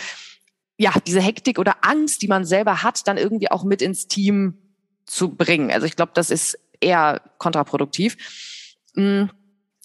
[0.76, 4.58] ja, diese Hektik oder Angst, die man selber hat, dann irgendwie auch mit ins Team
[5.06, 5.70] zu bringen.
[5.70, 8.16] Also ich glaube, das ist eher kontraproduktiv.
[8.94, 9.24] Mm.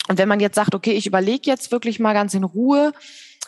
[0.07, 2.93] Und wenn man jetzt sagt, okay, ich überlege jetzt wirklich mal ganz in Ruhe,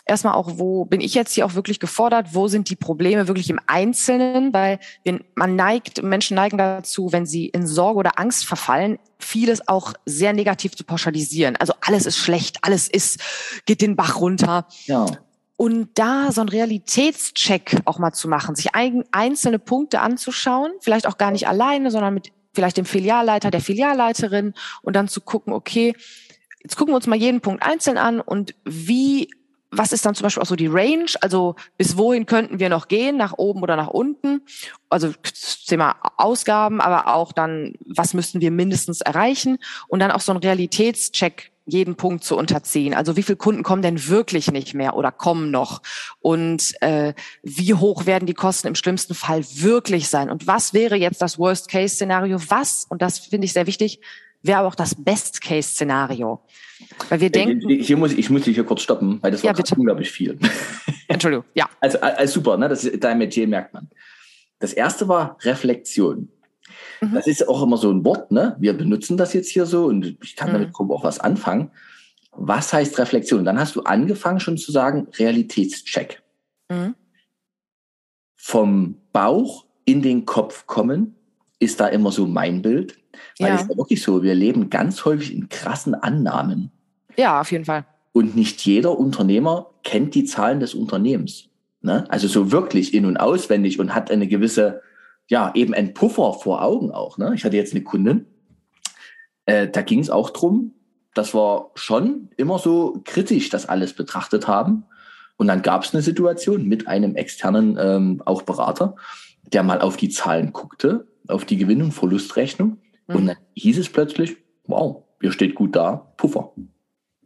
[0.04, 2.28] erstmal auch, wo bin ich jetzt hier auch wirklich gefordert?
[2.32, 4.52] Wo sind die Probleme wirklich im Einzelnen?
[4.52, 4.78] Weil
[5.34, 10.32] man neigt, Menschen neigen dazu, wenn sie in Sorge oder Angst verfallen, vieles auch sehr
[10.32, 11.56] negativ zu pauschalisieren.
[11.56, 13.20] Also alles ist schlecht, alles ist,
[13.66, 14.66] geht den Bach runter.
[14.86, 15.06] Ja.
[15.56, 21.06] Und da so einen Realitätscheck auch mal zu machen, sich ein, einzelne Punkte anzuschauen, vielleicht
[21.06, 25.52] auch gar nicht alleine, sondern mit vielleicht dem Filialleiter, der Filialleiterin und dann zu gucken,
[25.52, 25.94] okay,
[26.62, 29.28] jetzt gucken wir uns mal jeden Punkt einzeln an und wie
[29.72, 31.06] was ist dann zum Beispiel auch so die Range?
[31.22, 34.42] Also bis wohin könnten wir noch gehen, nach oben oder nach unten?
[34.90, 35.12] Also
[35.66, 39.58] Thema Ausgaben, aber auch dann, was müssten wir mindestens erreichen?
[39.88, 42.92] Und dann auch so ein Realitätscheck jeden Punkt zu unterziehen.
[42.92, 45.80] Also wie viele Kunden kommen denn wirklich nicht mehr oder kommen noch?
[46.20, 50.28] Und äh, wie hoch werden die Kosten im schlimmsten Fall wirklich sein?
[50.28, 52.38] Und was wäre jetzt das Worst-Case-Szenario?
[52.48, 54.00] Was, und das finde ich sehr wichtig,
[54.42, 56.40] wäre aber auch das Best-Case-Szenario.
[57.08, 57.68] Weil wir äh, denken.
[57.68, 60.38] Hier muss, ich muss dich hier kurz stoppen, weil das war ja, unglaublich viel.
[61.08, 61.68] Entschuldigung, ja.
[61.80, 62.68] Also, also super, ne?
[62.68, 63.88] Das ist dein Metier, merkt man.
[64.58, 66.28] Das erste war Reflexion.
[67.00, 67.14] Mhm.
[67.14, 68.56] Das ist auch immer so ein Wort, ne?
[68.58, 70.90] Wir benutzen das jetzt hier so und ich kann damit mhm.
[70.90, 71.70] auch was anfangen.
[72.32, 73.44] Was heißt Reflexion?
[73.44, 76.22] Dann hast du angefangen schon zu sagen Realitätscheck.
[76.70, 76.94] Mhm.
[78.36, 81.16] Vom Bauch in den Kopf kommen
[81.58, 82.98] ist da immer so mein Bild.
[83.38, 83.54] Weil ja.
[83.54, 86.70] es ist ja wirklich so, wir leben ganz häufig in krassen Annahmen.
[87.16, 87.84] Ja, auf jeden Fall.
[88.12, 91.48] Und nicht jeder Unternehmer kennt die Zahlen des Unternehmens.
[91.80, 92.04] Ne?
[92.10, 94.82] Also so wirklich in- und auswendig und hat eine gewisse
[95.28, 97.18] ja, eben ein Puffer vor Augen auch.
[97.18, 97.32] Ne?
[97.34, 98.26] Ich hatte jetzt eine Kundin,
[99.46, 100.74] äh, da ging es auch drum,
[101.14, 104.84] dass wir schon immer so kritisch das alles betrachtet haben.
[105.36, 108.96] Und dann gab es eine Situation mit einem externen ähm, auch Berater,
[109.52, 112.78] der mal auf die Zahlen guckte, auf die Gewinn- und Verlustrechnung.
[113.12, 113.18] Mhm.
[113.18, 116.52] Und dann hieß es plötzlich, wow, ihr steht gut da, Puffer.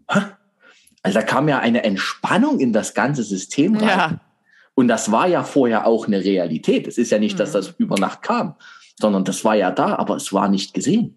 [0.06, 3.88] Also da kam ja eine Entspannung in das ganze System rein.
[3.88, 4.20] Ja.
[4.74, 6.86] Und das war ja vorher auch eine Realität.
[6.86, 7.54] Es ist ja nicht, dass mhm.
[7.54, 8.56] das über Nacht kam,
[9.00, 11.16] sondern das war ja da, aber es war nicht gesehen.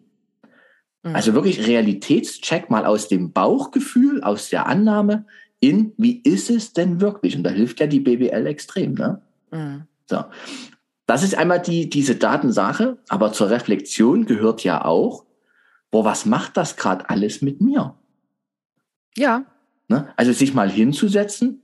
[1.03, 1.15] Mhm.
[1.15, 5.25] Also wirklich Realitätscheck mal aus dem Bauchgefühl, aus der Annahme
[5.59, 7.35] in, wie ist es denn wirklich?
[7.35, 8.93] Und da hilft ja die BWL extrem.
[8.93, 9.21] Ne?
[9.51, 9.83] Mhm.
[10.05, 10.23] So.
[11.09, 15.25] Das ist einmal die, diese Datensache, aber zur Reflexion gehört ja auch,
[15.89, 17.95] boah, was macht das gerade alles mit mir?
[19.17, 19.43] Ja.
[19.87, 20.13] Ne?
[20.17, 21.63] Also sich mal hinzusetzen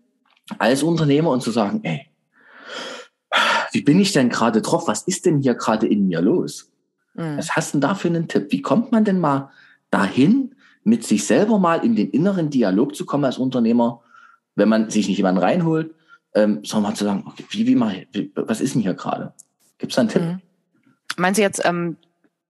[0.58, 2.08] als Unternehmer und zu sagen, ey,
[3.72, 4.88] wie bin ich denn gerade drauf?
[4.88, 6.72] Was ist denn hier gerade in mir los?
[7.14, 7.38] Mhm.
[7.38, 8.48] Was hast du denn da für einen Tipp?
[8.50, 9.52] Wie kommt man denn mal
[9.92, 14.02] dahin, mit sich selber mal in den inneren Dialog zu kommen als Unternehmer,
[14.56, 15.94] wenn man sich nicht jemanden reinholt,
[16.36, 19.34] ähm, sondern mal zu sagen, okay, wie, wie mal, wie, was ist denn hier gerade?
[19.78, 20.22] Gibt es da einen Tipp?
[20.22, 20.42] Mhm.
[21.18, 21.98] Meinst du jetzt ähm,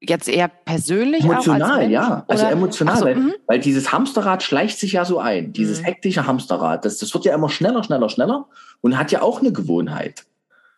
[0.02, 3.34] jetzt eher persönlich emotional, Mensch, ja, also emotional, so, weil, mhm.
[3.48, 5.86] weil, dieses Hamsterrad schleicht sich ja so ein, dieses mhm.
[5.86, 8.48] hektische Hamsterrad, das, das wird ja immer schneller, schneller, schneller
[8.82, 10.26] und hat ja auch eine Gewohnheit.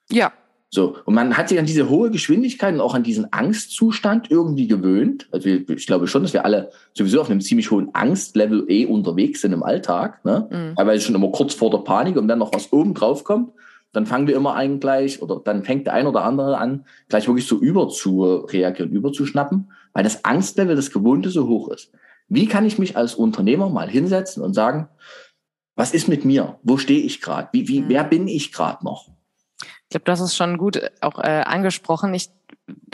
[0.09, 0.31] Ja.
[0.69, 4.67] So, und man hat sich an diese hohe Geschwindigkeit und auch an diesen Angstzustand irgendwie
[4.67, 5.27] gewöhnt.
[5.31, 9.41] Also ich glaube schon, dass wir alle sowieso auf einem ziemlich hohen Angstlevel eh unterwegs
[9.41, 10.25] sind im Alltag.
[10.25, 10.47] Ne?
[10.51, 10.75] Mhm.
[10.75, 13.51] Teilweise schon immer kurz vor der Panik und dann noch was oben drauf kommt
[13.93, 17.27] dann fangen wir immer ein gleich, oder dann fängt der ein oder andere an, gleich
[17.27, 21.69] wirklich so über zu reagieren, über zu schnappen, weil das Angstlevel, das Gewohnte so hoch
[21.69, 21.91] ist.
[22.27, 24.89] Wie kann ich mich als Unternehmer mal hinsetzen und sagen,
[25.75, 26.59] was ist mit mir?
[26.63, 27.49] Wo stehe ich gerade?
[27.53, 29.09] Wie, wie, wer bin ich gerade noch?
[29.87, 32.13] Ich glaube, das ist schon gut äh, auch äh, angesprochen.
[32.13, 32.29] Ich,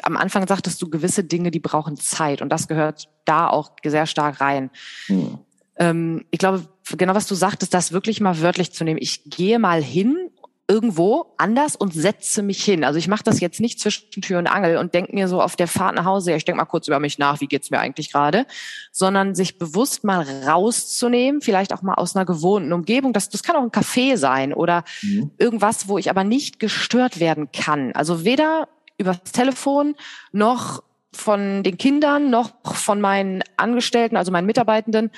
[0.04, 4.06] am Anfang sagtest du gewisse Dinge, die brauchen Zeit und das gehört da auch sehr
[4.06, 4.70] stark rein.
[5.08, 5.40] Hm.
[5.78, 6.68] Ähm, ich glaube,
[6.98, 9.00] genau was du sagtest, das wirklich mal wörtlich zu nehmen.
[9.02, 10.23] Ich gehe mal hin
[10.68, 12.84] irgendwo anders und setze mich hin.
[12.84, 15.58] Also ich mache das jetzt nicht zwischen Tür und Angel und denke mir so auf
[15.58, 17.80] der Fahrt nach Hause, ja, ich denke mal kurz über mich nach, wie geht's mir
[17.80, 18.46] eigentlich gerade,
[18.92, 23.12] sondern sich bewusst mal rauszunehmen, vielleicht auch mal aus einer gewohnten Umgebung.
[23.12, 25.32] Das, das kann auch ein Café sein oder mhm.
[25.38, 27.92] irgendwas, wo ich aber nicht gestört werden kann.
[27.94, 29.96] Also weder übers Telefon
[30.32, 30.82] noch
[31.14, 35.12] von den Kindern noch von meinen Angestellten, also meinen Mitarbeitenden,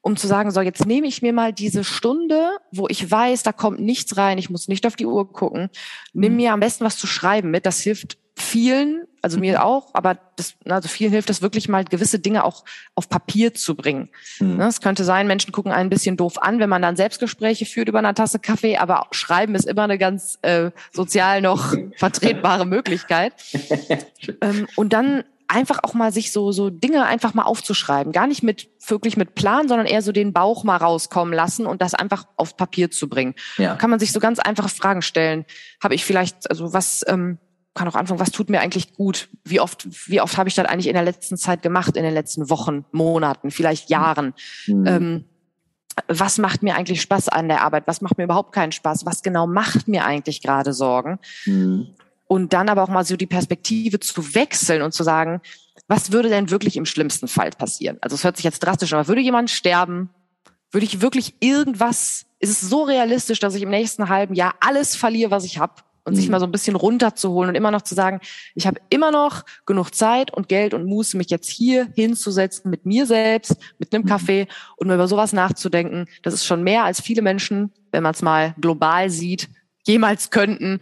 [0.00, 3.52] um zu sagen, so jetzt nehme ich mir mal diese Stunde, wo ich weiß, da
[3.52, 5.68] kommt nichts rein, ich muss nicht auf die Uhr gucken,
[6.12, 6.36] nimm mhm.
[6.36, 9.64] mir am besten was zu schreiben mit, das hilft vielen, also mir mhm.
[9.64, 12.64] auch, aber das, also vielen hilft das wirklich mal gewisse Dinge auch
[12.94, 14.08] auf Papier zu bringen.
[14.40, 14.56] Mhm.
[14.56, 17.66] Ne, es könnte sein, Menschen gucken einen ein bisschen doof an, wenn man dann Selbstgespräche
[17.66, 22.66] führt über eine Tasse Kaffee, aber schreiben ist immer eine ganz äh, sozial noch vertretbare
[22.66, 23.34] Möglichkeit.
[24.40, 28.12] ähm, und dann einfach auch mal sich so, so Dinge einfach mal aufzuschreiben.
[28.12, 31.82] Gar nicht mit, wirklich mit Plan, sondern eher so den Bauch mal rauskommen lassen und
[31.82, 33.34] das einfach aufs Papier zu bringen.
[33.58, 33.76] Ja.
[33.76, 35.44] Kann man sich so ganz einfache Fragen stellen.
[35.82, 37.38] Habe ich vielleicht, also was, ähm,
[37.74, 39.28] kann auch anfangen, was tut mir eigentlich gut?
[39.44, 42.14] Wie oft, wie oft habe ich das eigentlich in der letzten Zeit gemacht, in den
[42.14, 44.34] letzten Wochen, Monaten, vielleicht Jahren?
[44.66, 44.86] Mhm.
[44.86, 45.24] Ähm,
[46.08, 47.84] was macht mir eigentlich Spaß an der Arbeit?
[47.86, 49.04] Was macht mir überhaupt keinen Spaß?
[49.04, 51.18] Was genau macht mir eigentlich gerade Sorgen?
[51.44, 51.94] Mhm
[52.32, 55.42] und dann aber auch mal so die Perspektive zu wechseln und zu sagen,
[55.86, 57.98] was würde denn wirklich im schlimmsten Fall passieren?
[58.00, 60.08] Also es hört sich jetzt drastisch an, aber würde jemand sterben?
[60.70, 64.96] Würde ich wirklich irgendwas, ist es so realistisch, dass ich im nächsten halben Jahr alles
[64.96, 65.74] verliere, was ich habe?
[66.04, 66.16] Und mhm.
[66.16, 68.18] sich mal so ein bisschen runterzuholen und immer noch zu sagen,
[68.54, 72.86] ich habe immer noch genug Zeit und Geld und Muße, mich jetzt hier hinzusetzen mit
[72.86, 74.08] mir selbst, mit einem mhm.
[74.08, 74.46] Kaffee
[74.78, 76.06] und mal über sowas nachzudenken.
[76.22, 79.50] Das ist schon mehr als viele Menschen, wenn man es mal global sieht,
[79.84, 80.80] jemals könnten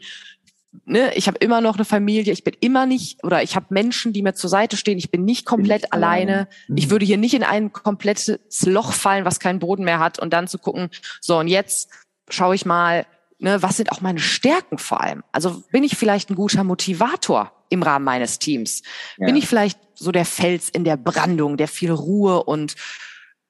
[0.84, 4.12] ne, ich habe immer noch eine Familie, ich bin immer nicht oder ich habe Menschen,
[4.12, 6.48] die mir zur Seite stehen, ich bin nicht komplett bin alleine.
[6.68, 6.76] Mhm.
[6.76, 10.32] Ich würde hier nicht in ein komplettes Loch fallen, was keinen Boden mehr hat und
[10.32, 10.90] dann zu gucken,
[11.20, 11.90] so und jetzt
[12.28, 13.06] schaue ich mal,
[13.38, 15.24] ne, was sind auch meine Stärken vor allem?
[15.32, 18.82] Also bin ich vielleicht ein guter Motivator im Rahmen meines Teams?
[19.16, 19.26] Ja.
[19.26, 22.74] Bin ich vielleicht so der Fels in der Brandung, der viel Ruhe und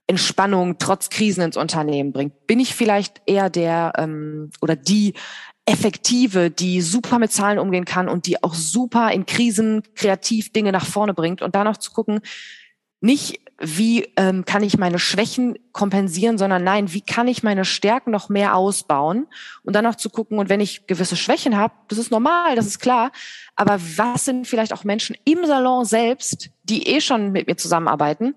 [0.07, 2.47] Entspannung trotz Krisen ins Unternehmen bringt?
[2.47, 5.15] Bin ich vielleicht eher der ähm, oder die
[5.71, 10.73] Effektive, die super mit Zahlen umgehen kann und die auch super in Krisen kreativ Dinge
[10.73, 11.43] nach vorne bringt.
[11.43, 12.21] Und da noch zu gucken,
[13.01, 18.11] nicht wie ähm, kann ich meine Schwächen kompensieren, sondern nein, wie kann ich meine Stärken
[18.11, 19.27] noch mehr ausbauen?
[19.63, 22.67] Und dann noch zu gucken, und wenn ich gewisse Schwächen habe, das ist normal, das
[22.67, 23.13] ist klar,
[23.57, 28.35] aber was sind vielleicht auch Menschen im Salon selbst, die eh schon mit mir zusammenarbeiten,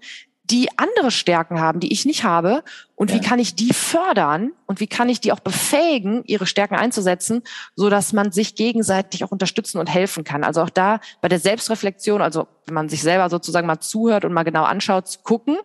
[0.54, 3.18] die andere Stärken haben, die ich nicht habe und ja.
[3.18, 7.42] wie kann ich die fördern und wie kann ich die auch befähigen, ihre Stärken einzusetzen,
[7.76, 10.44] so dass man sich gegenseitig auch unterstützen und helfen kann.
[10.44, 14.34] Also auch da bei der Selbstreflexion, also wenn man sich selber sozusagen mal zuhört und
[14.34, 15.58] mal genau anschaut, zu gucken,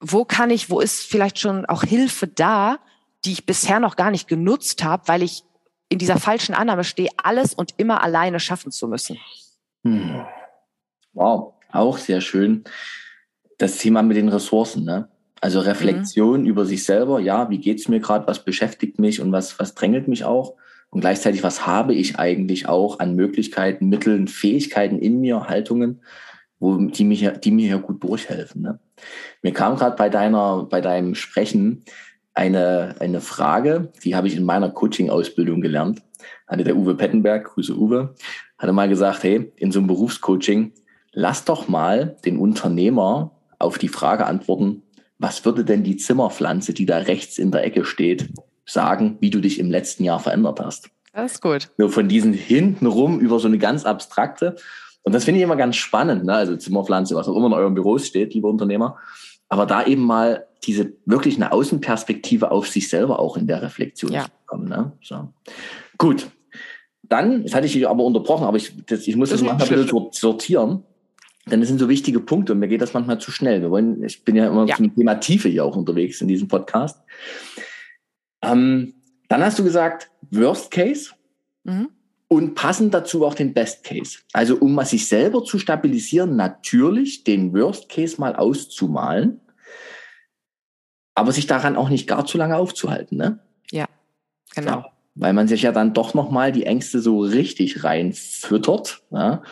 [0.00, 2.78] wo kann ich, wo ist vielleicht schon auch Hilfe da,
[3.24, 5.44] die ich bisher noch gar nicht genutzt habe, weil ich
[5.90, 9.16] in dieser falschen Annahme stehe, alles und immer alleine schaffen zu müssen.
[9.84, 10.26] Hm.
[11.12, 12.64] Wow, auch sehr schön
[13.62, 15.08] das Thema mit den Ressourcen, ne?
[15.40, 16.46] Also Reflexion mhm.
[16.46, 20.06] über sich selber, ja, wie geht's mir gerade, was beschäftigt mich und was, was drängelt
[20.06, 20.54] mich auch?
[20.90, 26.02] Und gleichzeitig, was habe ich eigentlich auch an Möglichkeiten, Mitteln, Fähigkeiten in mir, Haltungen,
[26.60, 28.62] wo, die, mich, die mir hier gut durchhelfen.
[28.62, 28.78] Ne?
[29.42, 31.84] Mir kam gerade bei deiner, bei deinem Sprechen
[32.34, 36.02] eine, eine Frage, die habe ich in meiner Coaching-Ausbildung gelernt.
[36.46, 38.14] Hatte der Uwe Pettenberg, Grüße Uwe,
[38.58, 40.72] hatte mal gesagt, hey, in so einem Berufscoaching,
[41.12, 43.32] lass doch mal den Unternehmer
[43.62, 44.82] auf die Frage antworten,
[45.18, 48.28] was würde denn die Zimmerpflanze, die da rechts in der Ecke steht,
[48.66, 50.90] sagen, wie du dich im letzten Jahr verändert hast?
[51.12, 51.68] Das ist gut.
[51.78, 54.56] Nur von diesen hintenrum über so eine ganz abstrakte.
[55.02, 56.34] Und das finde ich immer ganz spannend, ne?
[56.34, 58.98] also Zimmerpflanze, was auch immer in eurem Büros steht, liebe Unternehmer.
[59.48, 64.12] Aber da eben mal diese wirklich eine Außenperspektive auf sich selber auch in der Reflexion
[64.12, 64.24] ja.
[64.24, 64.68] zu bekommen.
[64.68, 64.92] Ne?
[65.02, 65.28] So.
[65.98, 66.30] Gut.
[67.02, 69.58] Dann, das hatte ich aber unterbrochen, aber ich, das, ich muss das, das mal ein
[69.58, 70.84] bisschen sortieren.
[71.46, 73.60] Denn das sind so wichtige Punkte und mir geht das manchmal zu schnell.
[73.62, 74.76] Wir wollen, ich bin ja immer ja.
[74.76, 77.00] zum Thema Tiefe hier auch unterwegs in diesem Podcast.
[78.42, 78.94] Ähm,
[79.28, 81.10] dann hast du gesagt, Worst Case
[81.64, 81.88] mhm.
[82.28, 84.18] und passend dazu auch den Best Case.
[84.32, 89.40] Also um mal sich selber zu stabilisieren, natürlich den Worst Case mal auszumalen,
[91.14, 93.16] aber sich daran auch nicht gar zu lange aufzuhalten.
[93.16, 93.40] Ne?
[93.72, 93.86] Ja,
[94.54, 94.70] genau.
[94.70, 99.02] Ja, weil man sich ja dann doch nochmal die Ängste so richtig reinfüttert.
[99.10, 99.42] Ja?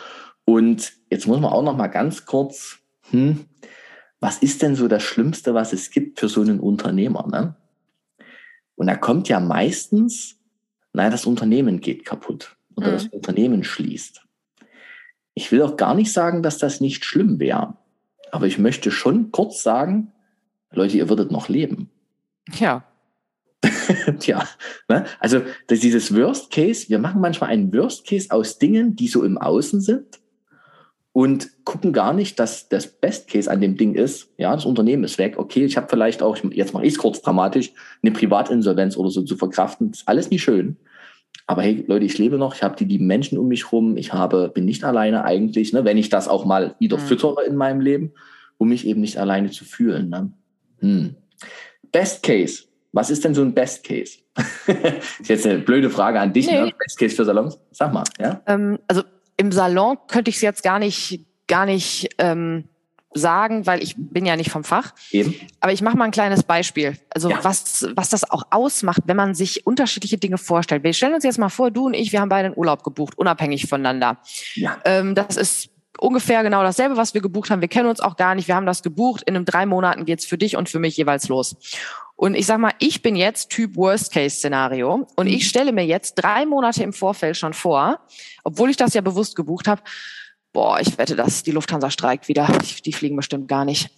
[0.51, 2.79] Und jetzt muss man auch noch mal ganz kurz,
[3.11, 3.45] hm,
[4.19, 7.25] was ist denn so das Schlimmste, was es gibt für so einen Unternehmer?
[7.25, 7.55] Ne?
[8.75, 10.35] Und da kommt ja meistens,
[10.91, 12.91] naja, das Unternehmen geht kaputt oder mhm.
[12.91, 14.23] das Unternehmen schließt.
[15.35, 17.77] Ich will auch gar nicht sagen, dass das nicht schlimm wäre.
[18.33, 20.11] Aber ich möchte schon kurz sagen,
[20.71, 21.89] Leute, ihr würdet noch leben.
[22.59, 22.83] Ja.
[24.19, 24.45] Tja,
[24.89, 25.05] ne?
[25.21, 29.23] also das, dieses Worst Case, wir machen manchmal einen Worst Case aus Dingen, die so
[29.23, 30.20] im Außen sind
[31.13, 35.03] und gucken gar nicht, dass das Best Case an dem Ding ist, ja, das Unternehmen
[35.03, 38.95] ist weg, okay, ich habe vielleicht auch, jetzt mache ich es kurz dramatisch, eine Privatinsolvenz
[38.95, 40.77] oder so zu verkraften, ist alles nicht schön.
[41.47, 44.13] Aber hey, Leute, ich lebe noch, ich habe die lieben Menschen um mich rum, ich
[44.13, 47.01] habe, bin nicht alleine eigentlich, ne, wenn ich das auch mal wieder mhm.
[47.01, 48.13] füttere in meinem Leben,
[48.57, 50.09] um mich eben nicht alleine zu fühlen.
[50.09, 50.31] Ne?
[50.79, 51.15] Hm.
[51.91, 52.65] Best Case.
[52.93, 54.19] Was ist denn so ein Best Case?
[55.19, 56.53] ist jetzt eine blöde Frage an dich, ne?
[56.53, 56.61] nee.
[56.67, 56.73] ne?
[56.77, 57.59] Best Case für Salons?
[57.71, 58.41] Sag mal, ja?
[58.45, 59.01] Ähm, also
[59.41, 62.65] im Salon könnte ich es jetzt gar nicht, gar nicht ähm,
[63.11, 64.93] sagen, weil ich bin ja nicht vom Fach.
[65.09, 65.33] Eben.
[65.59, 66.95] Aber ich mache mal ein kleines Beispiel.
[67.09, 67.39] Also ja.
[67.41, 70.83] was, was das auch ausmacht, wenn man sich unterschiedliche Dinge vorstellt.
[70.83, 73.17] Wir stellen uns jetzt mal vor, du und ich, wir haben beide einen Urlaub gebucht,
[73.17, 74.19] unabhängig voneinander.
[74.53, 74.77] Ja.
[74.85, 77.61] Ähm, das ist ungefähr genau dasselbe, was wir gebucht haben.
[77.61, 78.47] Wir kennen uns auch gar nicht.
[78.47, 79.23] Wir haben das gebucht.
[79.25, 81.55] In einem drei Monaten geht's für dich und für mich jeweils los.
[82.21, 85.47] Und ich sag mal, ich bin jetzt Typ Worst-Case-Szenario und ich mhm.
[85.47, 87.99] stelle mir jetzt drei Monate im Vorfeld schon vor,
[88.43, 89.81] obwohl ich das ja bewusst gebucht habe,
[90.53, 92.47] boah, ich wette, dass die Lufthansa streikt wieder.
[92.85, 93.89] Die fliegen bestimmt gar nicht.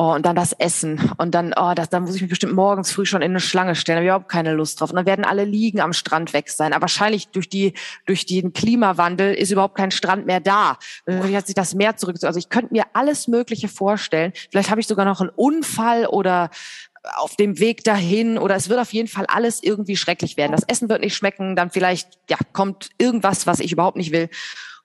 [0.00, 1.10] Oh, und dann das Essen.
[1.16, 3.74] Und dann, oh, das, dann muss ich mich bestimmt morgens früh schon in eine Schlange
[3.74, 3.96] stellen.
[3.96, 4.90] Da habe ich überhaupt keine Lust drauf.
[4.90, 6.72] Und dann werden alle liegen am Strand weg sein.
[6.72, 7.74] Aber wahrscheinlich durch die,
[8.06, 10.78] durch den Klimawandel ist überhaupt kein Strand mehr da.
[11.04, 12.28] Vielleicht hat sich das Meer zurückgezogen.
[12.28, 14.32] Also ich könnte mir alles Mögliche vorstellen.
[14.52, 16.50] Vielleicht habe ich sogar noch einen Unfall oder
[17.16, 20.52] auf dem Weg dahin oder es wird auf jeden Fall alles irgendwie schrecklich werden.
[20.52, 24.28] Das Essen wird nicht schmecken, dann vielleicht ja kommt irgendwas, was ich überhaupt nicht will.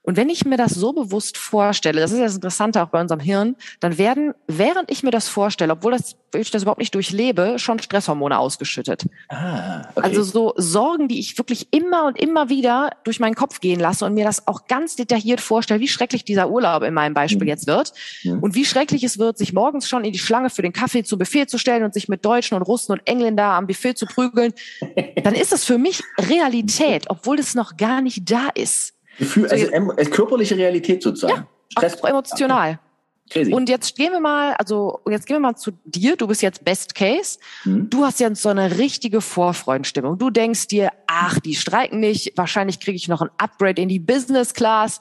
[0.04, 3.00] Und wenn ich mir das so bewusst vorstelle, das ist ja das Interessante auch bei
[3.00, 6.94] unserem Hirn, dann werden, während ich mir das vorstelle, obwohl das, ich das überhaupt nicht
[6.94, 9.06] durchlebe, schon Stresshormone ausgeschüttet.
[9.30, 10.08] Ah, okay.
[10.10, 14.06] Also so Sorgen, die ich wirklich immer und immer wieder durch meinen Kopf gehen lasse
[14.06, 17.50] und mir das auch ganz detailliert vorstelle, wie schrecklich dieser Urlaub in meinem Beispiel mhm.
[17.50, 17.94] jetzt wird
[18.24, 18.40] mhm.
[18.40, 21.18] und wie schrecklich es wird, sich morgens schon in die Schlange für den Kaffee zu
[21.18, 24.54] Befehl zu stellen und sich mit Deutschen und Russen und Engländer am Buffet zu prügeln,
[25.24, 28.94] dann ist das für mich Realität, obwohl es noch gar nicht da ist.
[29.18, 31.42] Gefühl, also äh, körperliche Realität sozusagen.
[31.42, 32.04] Ja, Stress.
[32.04, 32.80] auch emotional.
[33.30, 33.54] Crazy.
[33.54, 36.18] Und jetzt gehen wir mal, also jetzt gehen wir mal zu dir.
[36.18, 37.40] Du bist jetzt Best Case.
[37.64, 37.90] Mhm.
[37.90, 40.18] Du hast jetzt so eine richtige Vorfreudenstimmung.
[40.18, 42.34] Du denkst dir, ach, die streiken nicht.
[42.36, 45.00] Wahrscheinlich kriege ich noch ein Upgrade in die Business Class.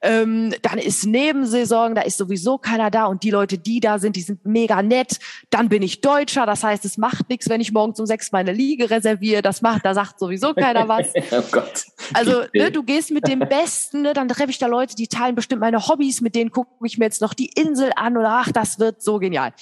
[0.00, 4.16] Ähm, dann ist Nebensaison, da ist sowieso keiner da und die Leute, die da sind,
[4.16, 5.18] die sind mega nett.
[5.50, 8.52] Dann bin ich Deutscher, das heißt, es macht nichts, wenn ich morgens um sechs meine
[8.52, 9.42] Liege reserviere.
[9.42, 11.08] Das macht, da sagt sowieso keiner was.
[11.30, 11.84] oh Gott.
[12.14, 15.34] Also ne, du gehst mit dem Besten, ne, dann treffe ich da Leute, die teilen
[15.34, 18.52] bestimmt meine Hobbys, mit denen gucke ich mir jetzt noch die Insel an oder ach,
[18.52, 19.52] das wird so genial.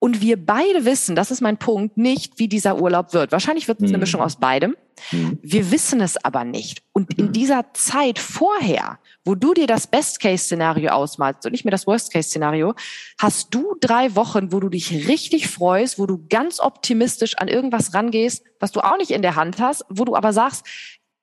[0.00, 3.32] Und wir beide wissen, das ist mein Punkt, nicht, wie dieser Urlaub wird.
[3.32, 4.02] Wahrscheinlich wird es eine mhm.
[4.02, 4.76] Mischung aus beidem.
[5.10, 5.38] Mhm.
[5.42, 6.82] Wir wissen es aber nicht.
[6.92, 7.32] Und in mhm.
[7.32, 12.74] dieser Zeit vorher, wo du dir das Best-Case-Szenario ausmalst und nicht mehr das Worst-Case-Szenario,
[13.20, 17.92] hast du drei Wochen, wo du dich richtig freust, wo du ganz optimistisch an irgendwas
[17.92, 20.64] rangehst, was du auch nicht in der Hand hast, wo du aber sagst,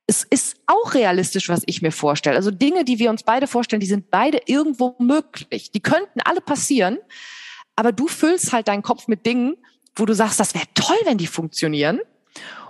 [0.08, 2.36] es ist auch realistisch, was ich mir vorstelle.
[2.36, 5.72] Also Dinge, die wir uns beide vorstellen, die sind beide irgendwo möglich.
[5.72, 7.00] Die könnten alle passieren,
[7.76, 9.56] aber du füllst halt deinen Kopf mit Dingen,
[9.96, 12.00] wo du sagst, das wäre toll, wenn die funktionieren.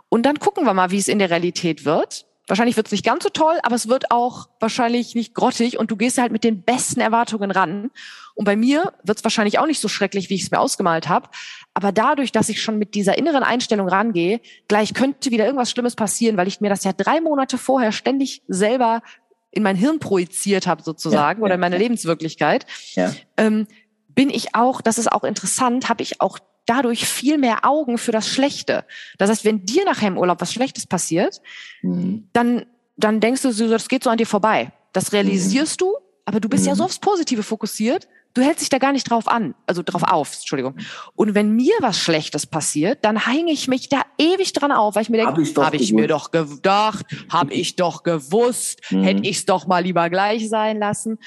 [0.09, 2.25] Und dann gucken wir mal, wie es in der Realität wird.
[2.47, 5.89] Wahrscheinlich wird es nicht ganz so toll, aber es wird auch wahrscheinlich nicht grottig und
[5.89, 7.89] du gehst halt mit den besten Erwartungen ran.
[8.35, 11.09] Und bei mir wird es wahrscheinlich auch nicht so schrecklich, wie ich es mir ausgemalt
[11.09, 11.29] habe.
[11.73, 15.95] Aber dadurch, dass ich schon mit dieser inneren Einstellung rangehe, gleich könnte wieder irgendwas Schlimmes
[15.95, 19.01] passieren, weil ich mir das ja drei Monate vorher ständig selber
[19.49, 21.81] in mein Hirn projiziert habe sozusagen ja, oder in meine ja.
[21.81, 23.11] Lebenswirklichkeit, ja.
[23.37, 23.67] ähm,
[24.15, 28.11] bin ich auch, das ist auch interessant, habe ich auch dadurch viel mehr Augen für
[28.11, 28.85] das Schlechte.
[29.17, 31.41] Das heißt, wenn dir nachher im Urlaub was Schlechtes passiert,
[31.81, 32.27] mhm.
[32.33, 32.65] dann,
[32.97, 34.71] dann denkst du, das geht so an dir vorbei.
[34.93, 35.85] Das realisierst mhm.
[35.85, 35.95] du,
[36.25, 36.69] aber du bist mhm.
[36.69, 38.07] ja so aufs Positive fokussiert.
[38.33, 40.75] Du hältst dich da gar nicht drauf an, also drauf auf, Entschuldigung.
[41.15, 45.03] Und wenn mir was Schlechtes passiert, dann hänge ich mich da ewig dran auf, weil
[45.03, 49.03] ich mir denke, habe ich, hab ich mir doch gedacht, habe ich doch gewusst, mhm.
[49.03, 51.17] hätte ich es doch mal lieber gleich sein lassen.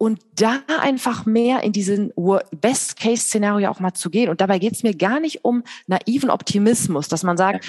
[0.00, 2.10] Und da einfach mehr in diesen
[2.58, 4.30] Best-Case-Szenario auch mal zu gehen.
[4.30, 7.66] Und dabei geht es mir gar nicht um naiven Optimismus, dass man sagt,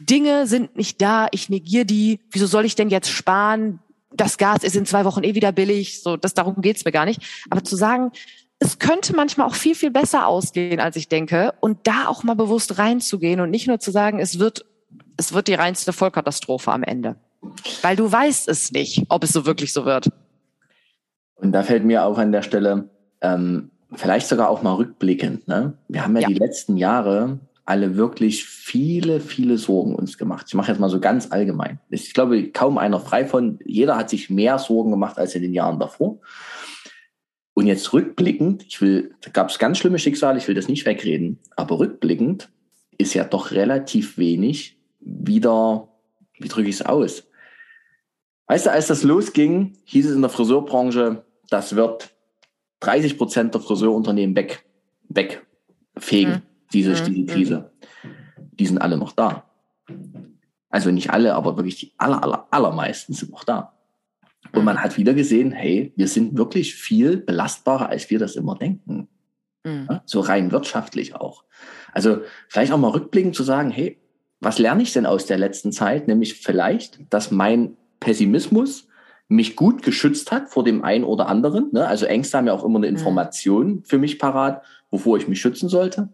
[0.00, 3.78] Dinge sind nicht da, ich negiere die, wieso soll ich denn jetzt sparen?
[4.12, 7.04] Das Gas ist in zwei Wochen eh wieder billig, so das darum geht's mir gar
[7.04, 7.22] nicht.
[7.50, 8.10] Aber zu sagen,
[8.58, 12.34] es könnte manchmal auch viel, viel besser ausgehen, als ich denke, und da auch mal
[12.34, 14.64] bewusst reinzugehen und nicht nur zu sagen, es wird,
[15.16, 17.14] es wird die reinste Vollkatastrophe am Ende.
[17.82, 20.10] Weil du weißt es nicht, ob es so wirklich so wird.
[21.40, 25.48] Und da fällt mir auch an der Stelle, ähm, vielleicht sogar auch mal rückblickend.
[25.48, 25.74] Ne?
[25.88, 30.46] Wir haben ja, ja, die letzten Jahre alle wirklich viele, viele Sorgen uns gemacht.
[30.48, 31.78] Ich mache jetzt mal so ganz allgemein.
[31.88, 33.58] Ich glaube, kaum einer frei von.
[33.64, 36.18] Jeder hat sich mehr Sorgen gemacht als in den Jahren davor.
[37.54, 40.86] Und jetzt rückblickend, ich will, da gab es ganz schlimme Schicksale, ich will das nicht
[40.86, 42.48] wegreden, aber rückblickend
[42.96, 45.88] ist ja doch relativ wenig wieder,
[46.38, 47.24] wie drücke ich es aus?
[48.46, 52.14] Weißt du, als das losging, hieß es in der Friseurbranche, das wird
[52.80, 54.64] 30 Prozent der Friseurunternehmen weg,
[55.08, 56.42] wegfegen, mhm.
[56.72, 57.14] diese, mhm.
[57.14, 57.72] diese Krise.
[58.52, 59.44] Die sind alle noch da.
[60.70, 63.74] Also nicht alle, aber wirklich die aller, aller, allermeisten sind noch da.
[64.52, 68.56] Und man hat wieder gesehen, hey, wir sind wirklich viel belastbarer, als wir das immer
[68.56, 69.08] denken.
[69.64, 69.86] Mhm.
[69.90, 71.44] Ja, so rein wirtschaftlich auch.
[71.92, 73.98] Also vielleicht auch mal rückblickend zu sagen, hey,
[74.40, 76.08] was lerne ich denn aus der letzten Zeit?
[76.08, 78.88] Nämlich vielleicht, dass mein Pessimismus
[79.30, 81.70] mich gut geschützt hat vor dem einen oder anderen.
[81.70, 81.86] Ne?
[81.86, 82.96] Also Ängste haben ja auch immer eine mhm.
[82.96, 86.08] Information für mich parat, wovor ich mich schützen sollte.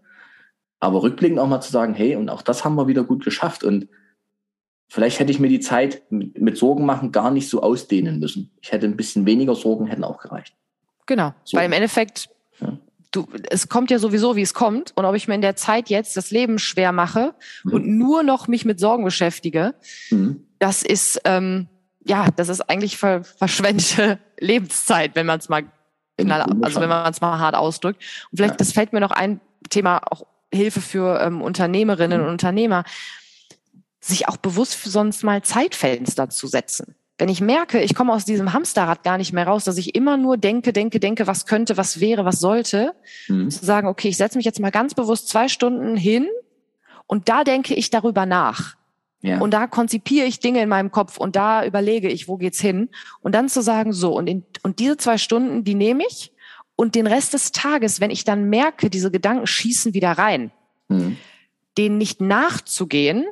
[0.80, 3.64] Aber rückblickend auch mal zu sagen, hey, und auch das haben wir wieder gut geschafft.
[3.64, 3.88] Und
[4.86, 8.50] vielleicht hätte ich mir die Zeit mit Sorgen machen gar nicht so ausdehnen müssen.
[8.60, 10.54] Ich hätte ein bisschen weniger Sorgen, hätten auch gereicht.
[11.06, 11.56] Genau, so.
[11.56, 12.28] weil im Endeffekt,
[12.60, 12.76] ja.
[13.12, 14.92] du, es kommt ja sowieso, wie es kommt.
[14.94, 17.72] Und ob ich mir in der Zeit jetzt das Leben schwer mache mhm.
[17.72, 19.74] und nur noch mich mit Sorgen beschäftige,
[20.10, 20.44] mhm.
[20.58, 21.22] das ist...
[21.24, 21.68] Ähm,
[22.06, 25.64] ja, das ist eigentlich ver verschwendete Lebenszeit, wenn man es mal
[26.18, 28.02] knall, also wenn man es mal hart ausdrückt.
[28.30, 28.58] Und vielleicht, ja.
[28.58, 32.26] das fällt mir noch ein Thema, auch Hilfe für ähm, Unternehmerinnen mhm.
[32.26, 32.84] und Unternehmer,
[34.00, 36.94] sich auch bewusst für sonst mal Zeitfenster zu setzen.
[37.18, 40.16] Wenn ich merke, ich komme aus diesem Hamsterrad gar nicht mehr raus, dass ich immer
[40.16, 42.94] nur denke, denke, denke, was könnte, was wäre, was sollte,
[43.26, 43.50] mhm.
[43.50, 46.28] zu sagen, okay, ich setze mich jetzt mal ganz bewusst zwei Stunden hin
[47.06, 48.76] und da denke ich darüber nach.
[49.26, 49.40] Ja.
[49.40, 52.88] Und da konzipiere ich Dinge in meinem Kopf und da überlege ich, wo geht's hin?
[53.20, 56.32] Und dann zu sagen, so, und, in, und diese zwei Stunden, die nehme ich
[56.76, 60.52] und den Rest des Tages, wenn ich dann merke, diese Gedanken schießen wieder rein,
[60.88, 61.16] mhm.
[61.76, 63.24] denen nicht nachzugehen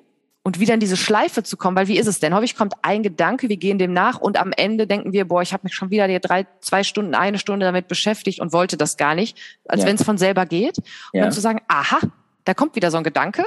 [0.43, 2.35] und wieder in diese Schleife zu kommen, weil wie ist es denn?
[2.35, 5.53] Häufig kommt ein Gedanke, wir gehen dem nach und am Ende denken wir, boah, ich
[5.53, 8.97] habe mich schon wieder die drei, zwei Stunden, eine Stunde damit beschäftigt und wollte das
[8.97, 9.39] gar nicht,
[9.69, 9.87] als ja.
[9.87, 10.79] wenn es von selber geht.
[10.79, 11.23] Und ja.
[11.23, 12.01] dann zu sagen, aha,
[12.45, 13.45] da kommt wieder so ein Gedanke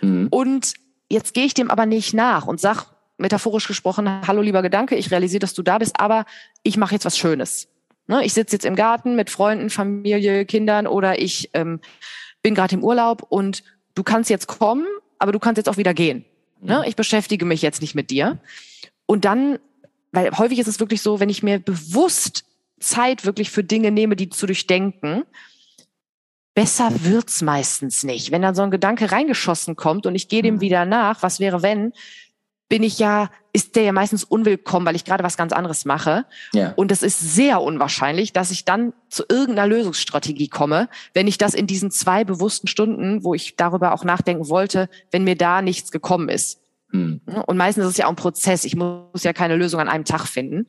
[0.00, 0.28] mhm.
[0.30, 0.74] und
[1.10, 2.86] Jetzt gehe ich dem aber nicht nach und sag,
[3.18, 6.24] metaphorisch gesprochen, hallo lieber Gedanke, ich realisiere, dass du da bist, aber
[6.62, 7.68] ich mache jetzt was Schönes.
[8.06, 8.24] Ne?
[8.24, 11.80] Ich sitze jetzt im Garten mit Freunden, Familie, Kindern oder ich ähm,
[12.42, 14.86] bin gerade im Urlaub und du kannst jetzt kommen,
[15.18, 16.24] aber du kannst jetzt auch wieder gehen.
[16.60, 16.78] Ne?
[16.78, 16.84] Mhm.
[16.86, 18.38] Ich beschäftige mich jetzt nicht mit dir.
[19.06, 19.58] Und dann,
[20.12, 22.44] weil häufig ist es wirklich so, wenn ich mir bewusst
[22.78, 25.24] Zeit wirklich für Dinge nehme, die zu durchdenken,
[26.54, 28.30] besser wird's meistens nicht.
[28.30, 30.60] Wenn dann so ein Gedanke reingeschossen kommt und ich gehe dem mhm.
[30.60, 31.92] wieder nach, was wäre wenn,
[32.70, 36.24] bin ich ja, ist der ja meistens unwillkommen, weil ich gerade was ganz anderes mache.
[36.52, 36.72] Ja.
[36.76, 41.54] Und es ist sehr unwahrscheinlich, dass ich dann zu irgendeiner Lösungsstrategie komme, wenn ich das
[41.54, 45.90] in diesen zwei bewussten Stunden, wo ich darüber auch nachdenken wollte, wenn mir da nichts
[45.90, 46.60] gekommen ist.
[46.92, 47.20] Hm.
[47.46, 48.64] Und meistens ist es ja auch ein Prozess.
[48.64, 50.66] Ich muss ja keine Lösung an einem Tag finden.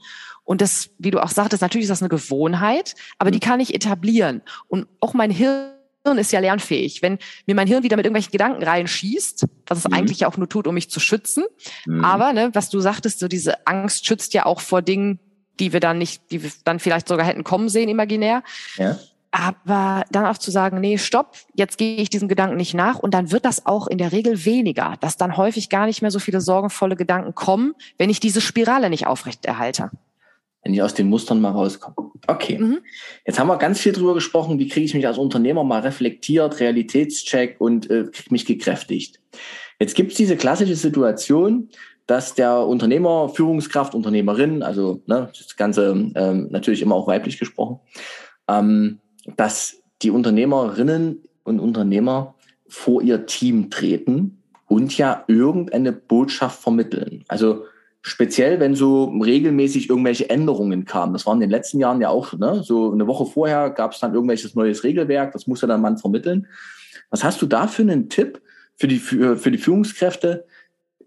[0.52, 3.32] Und das, wie du auch sagtest, natürlich ist das eine Gewohnheit, aber hm.
[3.32, 4.42] die kann ich etablieren.
[4.68, 5.72] Und auch mein Hirn
[6.18, 7.02] ist ja lernfähig.
[7.02, 9.94] Wenn mir mein Hirn wieder mit irgendwelchen Gedanken reinschießt, was es mhm.
[9.94, 11.46] eigentlich ja auch nur tut, um mich zu schützen.
[11.86, 12.04] Mhm.
[12.04, 15.22] Aber, ne, was du sagtest, so diese Angst schützt ja auch vor Dingen,
[15.62, 18.44] die wir dann nicht, die wir dann vielleicht sogar hätten kommen sehen, imaginär.
[18.76, 19.00] Ja.
[19.32, 23.14] Aber dann auch zu sagen, nee, stopp, jetzt gehe ich diesem Gedanken nicht nach und
[23.14, 26.20] dann wird das auch in der Regel weniger, dass dann häufig gar nicht mehr so
[26.20, 29.92] viele sorgenvolle Gedanken kommen, wenn ich diese Spirale nicht aufrechterhalte
[30.64, 31.96] wenn ich aus den Mustern mal rauskomme.
[32.28, 32.58] Okay.
[32.58, 32.80] Mhm.
[33.26, 36.60] Jetzt haben wir ganz viel drüber gesprochen, wie kriege ich mich als Unternehmer mal reflektiert,
[36.60, 39.20] Realitätscheck und äh, kriege mich gekräftigt.
[39.80, 41.70] Jetzt gibt es diese klassische Situation,
[42.06, 47.80] dass der Unternehmer, Führungskraft, Unternehmerin, also ne, das Ganze ähm, natürlich immer auch weiblich gesprochen,
[48.48, 49.00] ähm,
[49.38, 52.36] dass die Unternehmerinnen und Unternehmer
[52.68, 57.24] vor ihr Team treten und ja irgendeine Botschaft vermitteln.
[57.28, 57.66] Also
[58.04, 61.14] Speziell, wenn so regelmäßig irgendwelche Änderungen kamen.
[61.14, 62.64] Das war in den letzten Jahren ja auch, ne?
[62.64, 66.48] so eine Woche vorher gab es dann irgendwelches neues Regelwerk, das musste dann man vermitteln.
[67.12, 68.42] Was hast du da für einen Tipp
[68.76, 70.46] für die, für, für die Führungskräfte,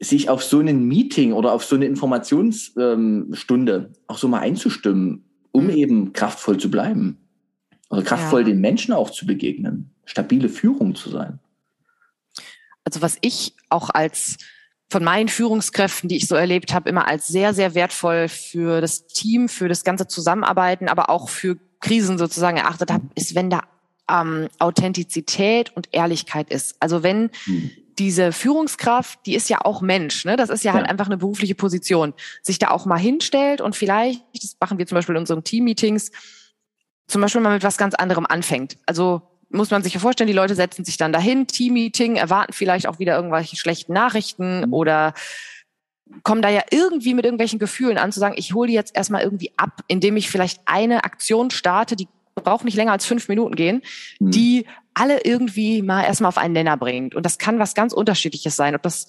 [0.01, 5.25] sich auf so ein Meeting oder auf so eine Informationsstunde ähm, auch so mal einzustimmen?
[5.55, 7.17] um eben kraftvoll zu bleiben.
[7.89, 8.49] Also kraftvoll ja.
[8.49, 11.39] den Menschen auch zu begegnen, stabile Führung zu sein.
[12.83, 14.39] Also was ich auch als
[14.95, 19.09] von meinen Führungskräften, die ich so erlebt habe, immer als sehr, sehr wertvoll für das
[19.09, 23.63] Team, für das ganze Zusammenarbeiten, aber auch für Krisen sozusagen erachtet habe, ist, wenn da
[24.09, 26.77] ähm, Authentizität und Ehrlichkeit ist.
[26.79, 27.73] Also wenn hm.
[27.99, 30.37] diese Führungskraft, die ist ja auch Mensch, ne?
[30.37, 33.61] das ist ja, halt ja, halt einfach eine berufliche Position, sich da auch mal hinstellt
[33.61, 36.13] und vielleicht, das machen wir zum Beispiel in unseren Team-Meetings,
[37.09, 38.79] zum Beispiel mal mit was ganz anderem anfängt.
[38.87, 39.23] Also
[39.55, 42.99] muss man sich ja vorstellen, die Leute setzen sich dann dahin, Team-Meeting, erwarten vielleicht auch
[42.99, 44.73] wieder irgendwelche schlechten Nachrichten mhm.
[44.73, 45.15] oder
[46.23, 49.23] kommen da ja irgendwie mit irgendwelchen Gefühlen an, zu sagen, ich hole die jetzt erstmal
[49.23, 53.55] irgendwie ab, indem ich vielleicht eine Aktion starte, die braucht nicht länger als fünf Minuten
[53.55, 53.83] gehen,
[54.19, 54.31] mhm.
[54.31, 57.15] die alle irgendwie mal erstmal auf einen Nenner bringt.
[57.15, 58.75] Und das kann was ganz Unterschiedliches sein.
[58.75, 59.07] Ob das,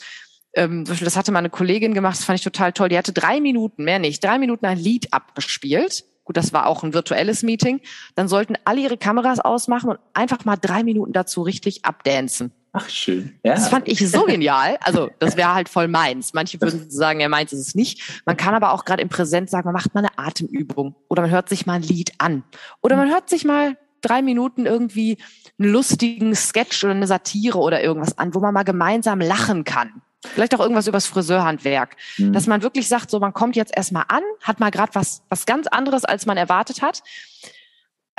[0.54, 2.90] ähm, zum Beispiel, das hatte mal eine Kollegin gemacht, das fand ich total toll.
[2.90, 6.84] Die hatte drei Minuten, mehr nicht, drei Minuten ein Lied abgespielt gut, das war auch
[6.84, 7.80] ein virtuelles Meeting,
[8.16, 12.52] dann sollten alle ihre Kameras ausmachen und einfach mal drei Minuten dazu richtig abdancen.
[12.74, 13.40] Ach, schön.
[13.44, 13.54] Ja.
[13.54, 14.78] Das fand ich so genial.
[14.82, 16.34] Also, das wäre halt voll meins.
[16.34, 18.22] Manche würden sagen, er meint es nicht.
[18.26, 21.32] Man kann aber auch gerade im Präsent sagen, man macht mal eine Atemübung oder man
[21.32, 22.44] hört sich mal ein Lied an
[22.82, 25.18] oder man hört sich mal drei Minuten irgendwie
[25.58, 30.02] einen lustigen Sketch oder eine Satire oder irgendwas an, wo man mal gemeinsam lachen kann.
[30.34, 31.96] Vielleicht auch irgendwas übers Friseurhandwerk.
[32.18, 32.34] Mhm.
[32.34, 35.46] Dass man wirklich sagt, so man kommt jetzt erstmal an, hat mal gerade was, was
[35.46, 37.04] ganz anderes, als man erwartet hat,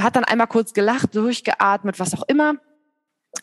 [0.00, 2.54] hat dann einmal kurz gelacht, durchgeatmet, was auch immer.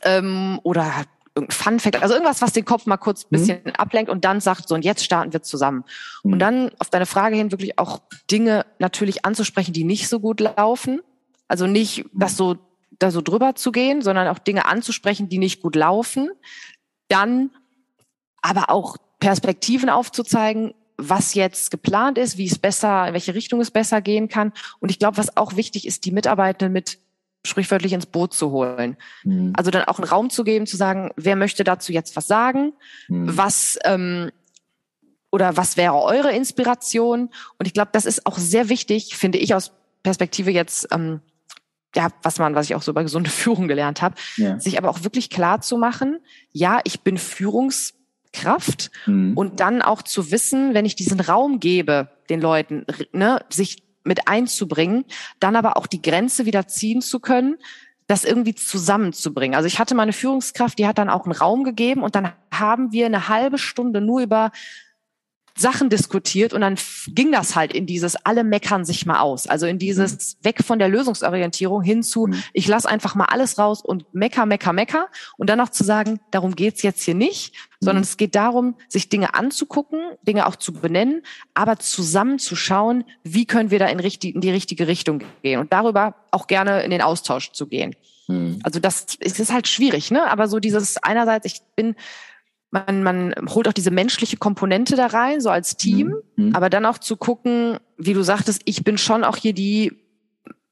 [0.04, 0.92] Ähm, oder
[1.36, 3.38] irgendein Funfact, also irgendwas, was den Kopf mal kurz ein mhm.
[3.38, 3.72] bisschen mhm.
[3.72, 5.84] ablenkt und dann sagt, so und jetzt starten wir zusammen.
[6.24, 6.34] Mhm.
[6.34, 10.40] Und dann auf deine Frage hin wirklich auch Dinge natürlich anzusprechen, die nicht so gut
[10.40, 11.02] laufen.
[11.48, 12.58] Also nicht das so
[13.00, 16.30] da so drüber zu gehen, sondern auch Dinge anzusprechen, die nicht gut laufen.
[17.08, 17.52] Dann
[18.44, 23.72] aber auch Perspektiven aufzuzeigen, was jetzt geplant ist, wie es besser, in welche Richtung es
[23.72, 24.54] besser gehen kann.
[24.80, 27.00] Und ich glaube, was auch wichtig ist, die Mitarbeitenden mit
[27.46, 28.98] sprichwörtlich ins Boot zu holen.
[29.24, 29.54] Mhm.
[29.56, 32.74] Also dann auch einen Raum zu geben, zu sagen, wer möchte dazu jetzt was sagen,
[33.08, 33.38] mhm.
[33.38, 34.32] was ähm,
[35.32, 37.30] oder was wäre eure Inspiration?
[37.58, 39.72] Und ich glaube, das ist auch sehr wichtig, finde ich aus
[40.04, 41.22] Perspektive jetzt, ähm,
[41.96, 44.60] ja, was man, was ich auch so über gesunde Führung gelernt habe, ja.
[44.60, 46.20] sich aber auch wirklich klar zu machen,
[46.52, 47.94] ja, ich bin Führungs
[48.34, 49.38] Kraft mhm.
[49.38, 54.28] und dann auch zu wissen, wenn ich diesen Raum gebe, den Leuten, ne, sich mit
[54.28, 55.06] einzubringen,
[55.40, 57.58] dann aber auch die Grenze wieder ziehen zu können,
[58.08, 59.56] das irgendwie zusammenzubringen.
[59.56, 62.34] Also ich hatte mal eine Führungskraft, die hat dann auch einen Raum gegeben und dann
[62.52, 64.52] haben wir eine halbe Stunde nur über
[65.56, 66.78] Sachen diskutiert und dann
[67.08, 69.46] ging das halt in dieses alle meckern sich mal aus.
[69.46, 70.46] Also in dieses mhm.
[70.46, 72.44] weg von der Lösungsorientierung hin zu mhm.
[72.54, 76.20] ich lass einfach mal alles raus und mecker, mecker, mecker und dann auch zu sagen,
[76.32, 77.86] darum geht's jetzt hier nicht, mhm.
[77.86, 81.22] sondern es geht darum, sich Dinge anzugucken, Dinge auch zu benennen,
[81.54, 85.60] aber zusammen zu schauen, wie können wir da in, richtig, in die richtige Richtung gehen
[85.60, 87.96] und darüber auch gerne in den Austausch zu gehen.
[88.28, 88.60] Mhm.
[88.64, 90.30] Also das ist halt schwierig, ne?
[90.30, 91.96] Aber so dieses einerseits, ich bin
[92.74, 96.48] man, man holt auch diese menschliche Komponente da rein, so als Team, mhm.
[96.48, 96.56] mhm.
[96.56, 99.94] aber dann auch zu gucken, wie du sagtest, ich bin schon auch hier die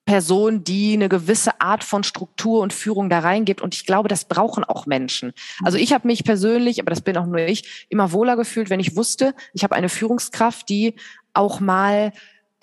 [0.06, 3.62] Person, die eine gewisse Art von Struktur und Führung da reingibt.
[3.62, 5.32] Und ich glaube, das brauchen auch Menschen.
[5.64, 8.80] Also ich habe mich persönlich, aber das bin auch nur ich, immer wohler gefühlt, wenn
[8.80, 10.95] ich wusste, ich habe eine Führungskraft, die
[11.34, 12.14] auch mal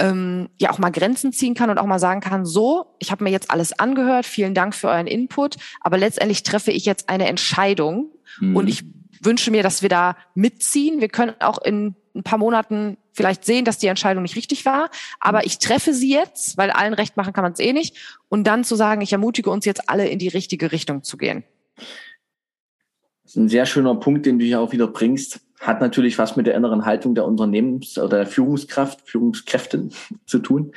[0.00, 3.24] ähm, ja auch mal Grenzen ziehen kann und auch mal sagen kann, so, ich habe
[3.24, 7.28] mir jetzt alles angehört, vielen Dank für euren Input, aber letztendlich treffe ich jetzt eine
[7.28, 8.10] Entscheidung
[8.40, 8.56] mhm.
[8.56, 8.84] und ich
[9.22, 11.00] wünsche mir, dass wir da mitziehen.
[11.00, 14.90] Wir können auch in ein paar Monaten vielleicht sehen, dass die Entscheidung nicht richtig war.
[15.20, 17.96] Aber ich treffe sie jetzt, weil allen recht machen kann man es eh nicht.
[18.28, 21.44] Und dann zu sagen, ich ermutige uns jetzt alle in die richtige Richtung zu gehen.
[21.76, 25.40] Das ist ein sehr schöner Punkt, den du hier auch wieder bringst.
[25.60, 29.92] Hat natürlich was mit der inneren Haltung der Unternehmens- oder der Führungskraft, Führungskräften
[30.26, 30.72] zu tun.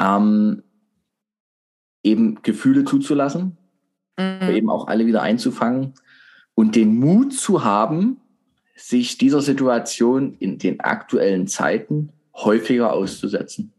[0.00, 0.62] Ähm,
[2.02, 3.58] eben Gefühle zuzulassen,
[4.16, 4.50] mhm.
[4.50, 5.94] eben auch alle wieder einzufangen
[6.58, 8.20] und den Mut zu haben,
[8.74, 13.72] sich dieser Situation in den aktuellen Zeiten häufiger auszusetzen.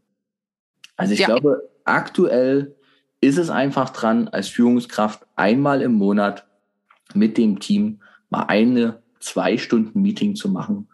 [0.96, 1.26] Also ich ja.
[1.26, 2.74] glaube, aktuell
[3.20, 6.46] ist es einfach dran, als Führungskraft einmal im Monat
[7.12, 8.00] mit dem Team
[8.30, 10.88] mal eine, zwei Stunden Meeting zu machen,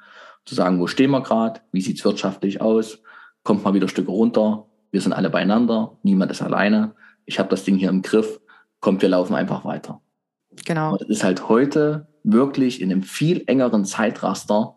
[0.44, 2.98] zu sagen, wo stehen wir gerade, wie sieht's wirtschaftlich aus,
[3.44, 7.62] kommt mal wieder Stücke runter, wir sind alle beieinander, niemand ist alleine, ich habe das
[7.62, 8.40] Ding hier im Griff,
[8.80, 10.00] kommt, wir laufen einfach weiter.
[10.64, 10.92] Genau.
[10.92, 14.76] Und das ist halt heute wirklich in einem viel engeren Zeitraster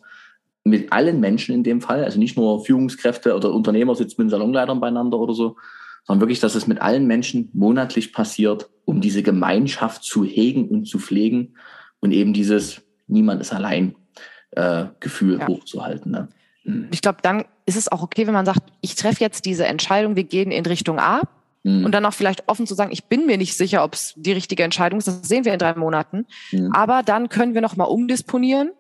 [0.64, 4.80] mit allen Menschen in dem Fall, also nicht nur Führungskräfte oder Unternehmer sitzen mit Salonleitern
[4.80, 5.56] beieinander oder so,
[6.04, 10.86] sondern wirklich, dass es mit allen Menschen monatlich passiert, um diese Gemeinschaft zu hegen und
[10.86, 11.56] zu pflegen
[12.00, 13.96] und eben dieses Niemand ist allein
[14.52, 15.48] äh, Gefühl ja.
[15.48, 16.12] hochzuhalten.
[16.12, 16.28] Ne?
[16.64, 16.88] Mhm.
[16.92, 20.16] Ich glaube, dann ist es auch okay, wenn man sagt, ich treffe jetzt diese Entscheidung,
[20.16, 21.22] wir gehen in Richtung A.
[21.64, 21.86] Mhm.
[21.86, 24.32] Und dann auch vielleicht offen zu sagen, ich bin mir nicht sicher, ob es die
[24.32, 25.08] richtige Entscheidung ist.
[25.08, 26.26] Das sehen wir in drei Monaten.
[26.52, 26.72] Mhm.
[26.74, 28.72] Aber dann können wir noch mal umdisponieren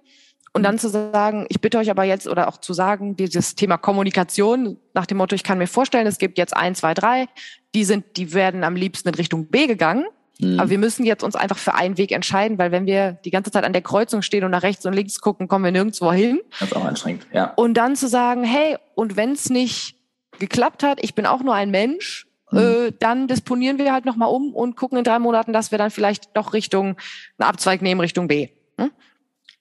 [0.53, 3.77] und dann zu sagen, ich bitte euch aber jetzt oder auch zu sagen, dieses Thema
[3.77, 7.27] Kommunikation nach dem Motto, ich kann mir vorstellen, es gibt jetzt ein, zwei, drei,
[7.75, 10.05] die sind, die werden am liebsten in Richtung B gegangen.
[10.39, 10.59] Mhm.
[10.59, 13.51] Aber wir müssen jetzt uns einfach für einen Weg entscheiden, weil wenn wir die ganze
[13.51, 16.39] Zeit an der Kreuzung stehen und nach rechts und links gucken, kommen wir nirgendwo hin.
[16.59, 17.53] Das ist auch anstrengend, ja.
[17.55, 19.95] Und dann zu sagen, hey, und wenn es nicht
[20.39, 22.28] geklappt hat, ich bin auch nur ein Mensch, mhm.
[22.51, 25.91] Äh, dann disponieren wir halt nochmal um und gucken in drei Monaten, dass wir dann
[25.91, 26.97] vielleicht doch Richtung,
[27.37, 28.49] einen Abzweig nehmen Richtung B.
[28.77, 28.91] Hm?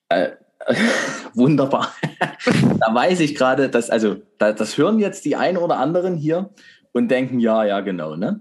[0.09, 0.31] Äh,
[1.35, 1.93] wunderbar.
[2.81, 6.51] da weiß ich gerade, dass, also, das hören jetzt die einen oder anderen hier
[6.93, 8.41] und denken, ja, ja, genau, ne?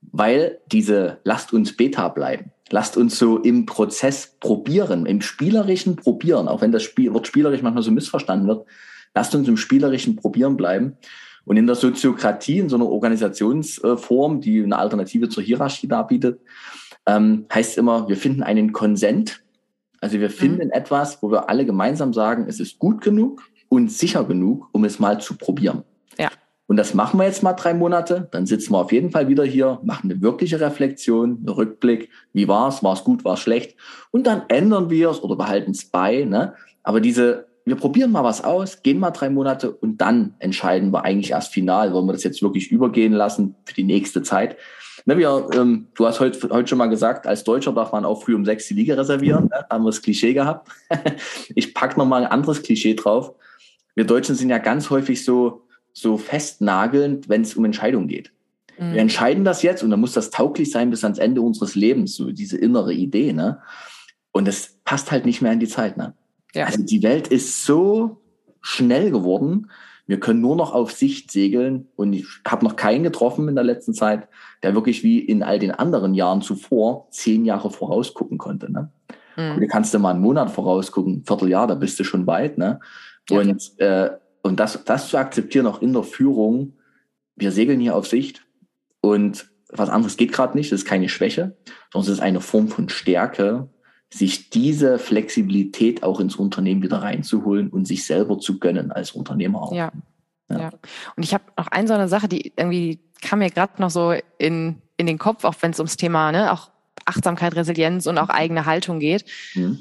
[0.00, 2.52] Weil diese, lasst uns Beta bleiben.
[2.70, 7.62] Lasst uns so im Prozess probieren, im spielerischen Probieren, auch wenn das Spiel, Wort spielerisch
[7.62, 8.66] manchmal so missverstanden wird.
[9.14, 10.96] Lasst uns im spielerischen Probieren bleiben.
[11.48, 16.40] Und in der Soziokratie, in so einer Organisationsform, die eine Alternative zur Hierarchie darbietet,
[17.06, 19.42] ähm, heißt immer, wir finden einen Konsent
[20.00, 20.72] also wir finden mhm.
[20.72, 24.98] etwas, wo wir alle gemeinsam sagen, es ist gut genug und sicher genug, um es
[24.98, 25.82] mal zu probieren.
[26.18, 26.30] Ja.
[26.66, 28.28] Und das machen wir jetzt mal drei Monate.
[28.30, 32.10] Dann sitzen wir auf jeden Fall wieder hier, machen eine wirkliche Reflexion, einen Rückblick.
[32.32, 32.82] Wie war's?
[32.82, 33.24] War es gut?
[33.24, 33.76] War es schlecht?
[34.10, 36.24] Und dann ändern wir es oder behalten es bei.
[36.24, 36.54] Ne?
[36.82, 41.04] Aber diese, wir probieren mal was aus, gehen mal drei Monate und dann entscheiden wir
[41.04, 44.56] eigentlich erst final, wollen wir das jetzt wirklich übergehen lassen für die nächste Zeit.
[45.06, 48.22] Ne, wir, ähm, du hast heute, heute schon mal gesagt, als Deutscher darf man auch
[48.22, 49.44] früh um sechs die Liga reservieren.
[49.44, 49.64] Ne?
[49.68, 50.68] Da haben wir das Klischee gehabt.
[51.54, 53.32] ich packe nochmal ein anderes Klischee drauf.
[53.94, 55.62] Wir Deutschen sind ja ganz häufig so,
[55.92, 58.32] so festnagelnd, wenn es um Entscheidungen geht.
[58.78, 58.92] Mhm.
[58.92, 62.14] Wir entscheiden das jetzt und dann muss das tauglich sein bis ans Ende unseres Lebens,
[62.14, 63.32] so diese innere Idee.
[63.32, 63.60] Ne?
[64.32, 65.96] Und das passt halt nicht mehr in die Zeit.
[65.96, 66.14] Ne?
[66.58, 66.66] Ja.
[66.66, 68.20] Also die Welt ist so
[68.60, 69.70] schnell geworden,
[70.08, 73.62] wir können nur noch auf Sicht segeln und ich habe noch keinen getroffen in der
[73.62, 74.26] letzten Zeit,
[74.62, 78.72] der wirklich wie in all den anderen Jahren zuvor zehn Jahre vorausgucken konnte.
[78.72, 78.90] Ne?
[79.36, 79.60] Mhm.
[79.60, 82.58] Du kannst du mal einen Monat vorausgucken, ein Vierteljahr, da bist du schon weit.
[82.58, 82.80] Ne?
[83.28, 83.38] Ja.
[83.38, 84.10] Und, äh,
[84.42, 86.72] und das, das zu akzeptieren, auch in der Führung,
[87.36, 88.46] wir segeln hier auf Sicht
[89.00, 91.56] und was anderes geht gerade nicht, das ist keine Schwäche,
[91.92, 93.68] sondern es ist eine Form von Stärke,
[94.10, 99.62] sich diese Flexibilität auch ins Unternehmen wieder reinzuholen und sich selber zu gönnen als Unternehmer
[99.62, 99.72] auch.
[99.72, 99.92] Ja.
[100.50, 100.58] Ja.
[100.58, 100.70] ja.
[101.16, 104.14] Und ich habe noch eine so eine Sache, die irgendwie kam mir gerade noch so
[104.38, 106.70] in, in den Kopf, auch wenn es ums Thema, ne, auch
[107.04, 109.24] Achtsamkeit, Resilienz und auch eigene Haltung geht.
[109.54, 109.78] Mhm.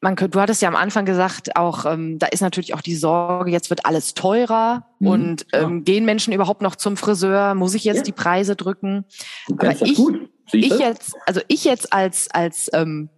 [0.00, 3.50] Man, du hattest ja am Anfang gesagt, auch ähm, da ist natürlich auch die Sorge,
[3.50, 5.08] jetzt wird alles teurer mhm.
[5.08, 5.82] und ähm, ja.
[5.82, 7.54] gehen Menschen überhaupt noch zum Friseur?
[7.54, 8.02] Muss ich jetzt ja.
[8.04, 9.04] die Preise drücken?
[9.50, 10.28] Aber ich, gut.
[10.52, 13.08] Ich jetzt, also ich jetzt als, als ähm,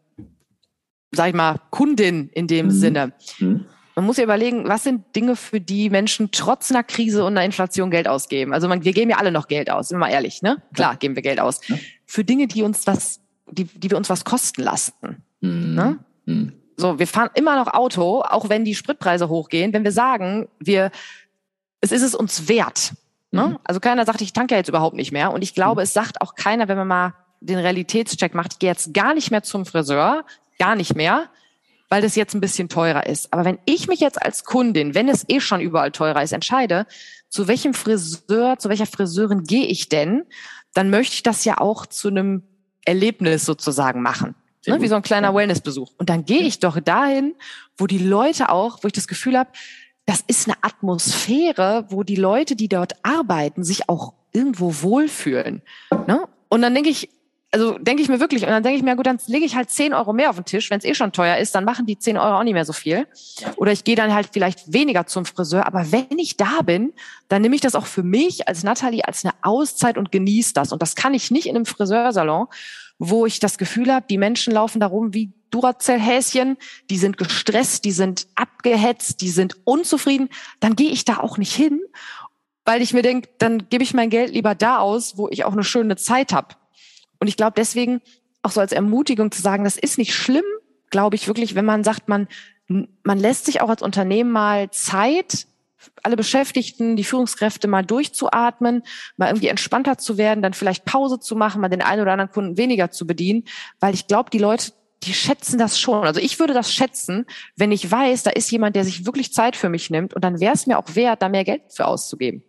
[1.13, 2.71] sag ich mal, Kundin in dem mhm.
[2.71, 3.13] Sinne.
[3.39, 3.67] Mhm.
[3.95, 7.45] Man muss ja überlegen, was sind Dinge, für die Menschen trotz einer Krise und einer
[7.45, 8.53] Inflation Geld ausgeben?
[8.53, 10.63] Also man, wir geben ja alle noch Geld aus, sind wir mal ehrlich, ne?
[10.73, 11.61] Klar, geben wir Geld aus.
[11.67, 11.77] Ja.
[12.07, 13.21] Für Dinge, die uns was,
[13.51, 14.93] die, die wir uns was kosten lassen.
[15.41, 15.75] Mhm.
[15.75, 15.99] Ne?
[16.27, 16.53] Mhm.
[16.77, 20.93] So, wir fahren immer noch Auto, auch wenn die Spritpreise hochgehen, wenn wir sagen, wir,
[21.81, 22.93] es ist es uns wert.
[23.31, 23.49] Ne?
[23.49, 23.59] Mhm.
[23.65, 25.33] Also keiner sagt, ich tanke ja jetzt überhaupt nicht mehr.
[25.33, 25.85] Und ich glaube, mhm.
[25.85, 29.31] es sagt auch keiner, wenn man mal den Realitätscheck macht, ich gehe jetzt gar nicht
[29.31, 30.25] mehr zum Friseur,
[30.59, 31.29] gar nicht mehr,
[31.89, 33.33] weil das jetzt ein bisschen teurer ist.
[33.33, 36.87] Aber wenn ich mich jetzt als Kundin, wenn es eh schon überall teurer ist, entscheide,
[37.29, 40.25] zu welchem Friseur, zu welcher Friseurin gehe ich denn,
[40.75, 42.43] dann möchte ich das ja auch zu einem
[42.85, 44.35] Erlebnis sozusagen machen.
[44.67, 45.93] Ne, wie so ein kleiner Wellnessbesuch.
[45.97, 47.35] Und dann gehe ich doch dahin,
[47.79, 49.51] wo die Leute auch, wo ich das Gefühl habe,
[50.09, 55.61] das ist eine Atmosphäre, wo die Leute, die dort arbeiten, sich auch irgendwo wohlfühlen.
[56.07, 56.27] Ne?
[56.49, 57.11] Und dann denke ich,
[57.53, 59.69] also denke ich mir wirklich, und dann denke ich mir, gut, dann lege ich halt
[59.69, 60.71] 10 Euro mehr auf den Tisch.
[60.71, 62.73] Wenn es eh schon teuer ist, dann machen die 10 Euro auch nicht mehr so
[62.73, 63.07] viel.
[63.57, 65.67] Oder ich gehe dann halt vielleicht weniger zum Friseur.
[65.67, 66.95] Aber wenn ich da bin,
[67.29, 70.73] dann nehme ich das auch für mich als Natalie als eine Auszeit und genieße das.
[70.73, 72.47] Und das kann ich nicht in einem Friseursalon,
[72.99, 76.57] wo ich das Gefühl habe, die Menschen laufen da rum wie Duracell-Häschen,
[76.91, 80.29] die sind gestresst, die sind abgehetzt, die sind unzufrieden,
[80.61, 81.81] dann gehe ich da auch nicht hin,
[82.65, 85.53] weil ich mir denke, dann gebe ich mein Geld lieber da aus, wo ich auch
[85.53, 86.55] eine schöne Zeit habe.
[87.19, 88.01] Und ich glaube deswegen
[88.43, 90.45] auch so als Ermutigung zu sagen, das ist nicht schlimm,
[90.91, 92.29] glaube ich wirklich, wenn man sagt, man,
[92.67, 95.47] man lässt sich auch als Unternehmen mal Zeit,
[96.03, 98.83] alle Beschäftigten, die Führungskräfte mal durchzuatmen,
[99.17, 102.31] mal irgendwie entspannter zu werden, dann vielleicht Pause zu machen, mal den einen oder anderen
[102.31, 103.45] Kunden weniger zu bedienen,
[103.81, 104.73] weil ich glaube, die Leute
[105.05, 106.05] die schätzen das schon.
[106.05, 107.27] Also ich würde das schätzen,
[107.57, 110.41] wenn ich weiß, da ist jemand, der sich wirklich Zeit für mich nimmt und dann
[110.41, 112.43] wäre es mir auch wert, da mehr Geld für auszugeben.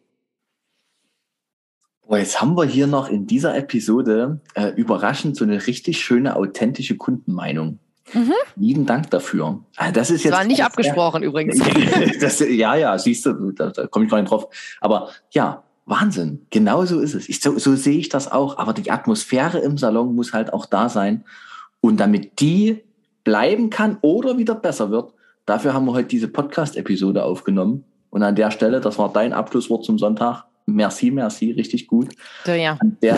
[2.09, 6.97] Jetzt haben wir hier noch in dieser Episode äh, überraschend so eine richtig schöne, authentische
[6.97, 7.77] Kundenmeinung.
[8.13, 8.33] Mhm.
[8.55, 9.59] Lieben Dank dafür.
[9.77, 10.33] Ah, das ist jetzt.
[10.33, 11.59] Das war nicht abgesprochen sehr, übrigens.
[12.21, 14.47] das, ja, ja, siehst du, da, da komme ich gar nicht drauf.
[14.81, 16.45] Aber ja, Wahnsinn.
[16.51, 17.27] Genau so ist es.
[17.29, 18.57] Ich, so, so sehe ich das auch.
[18.57, 21.25] Aber die Atmosphäre im Salon muss halt auch da sein.
[21.81, 22.83] Und damit die
[23.23, 25.13] bleiben kann oder wieder besser wird,
[25.45, 27.85] dafür haben wir heute diese Podcast-Episode aufgenommen.
[28.11, 30.45] Und an der Stelle, das war dein Abschlusswort zum Sonntag.
[30.73, 32.09] Merci, merci, richtig gut.
[32.45, 32.77] Ja.
[32.79, 33.17] An, der,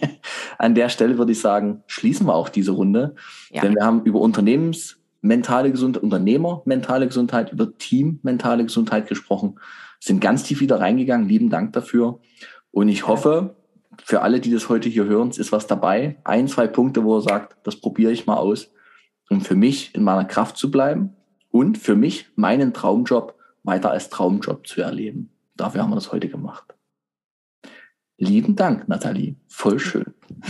[0.58, 3.14] an der Stelle würde ich sagen, schließen wir auch diese Runde.
[3.50, 3.62] Ja.
[3.62, 9.58] Denn wir haben über Unternehmensmentale Gesundheit, Unternehmermentale Gesundheit, über Teammentale Gesundheit gesprochen,
[10.00, 11.28] sind ganz tief wieder reingegangen.
[11.28, 12.20] Lieben Dank dafür.
[12.70, 13.56] Und ich hoffe,
[14.04, 16.18] für alle, die das heute hier hören, ist was dabei.
[16.24, 18.70] Ein, zwei Punkte, wo er sagt, das probiere ich mal aus,
[19.28, 21.16] um für mich in meiner Kraft zu bleiben
[21.50, 23.34] und für mich meinen Traumjob
[23.64, 25.30] weiter als Traumjob zu erleben.
[25.56, 26.74] Dafür haben wir das heute gemacht.
[28.18, 29.36] Lieben Dank, Nathalie.
[29.46, 30.06] Voll schön.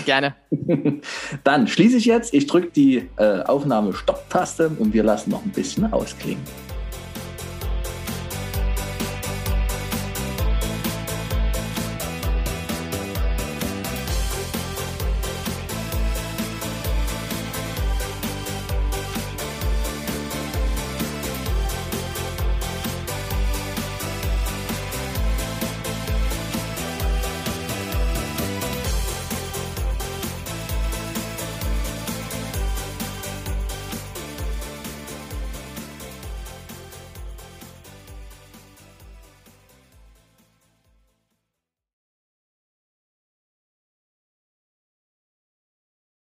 [0.06, 0.34] Gerne.
[1.44, 2.32] Dann schließe ich jetzt.
[2.32, 6.42] Ich drücke die äh, Aufnahme Stopp-Taste und wir lassen noch ein bisschen ausklingen.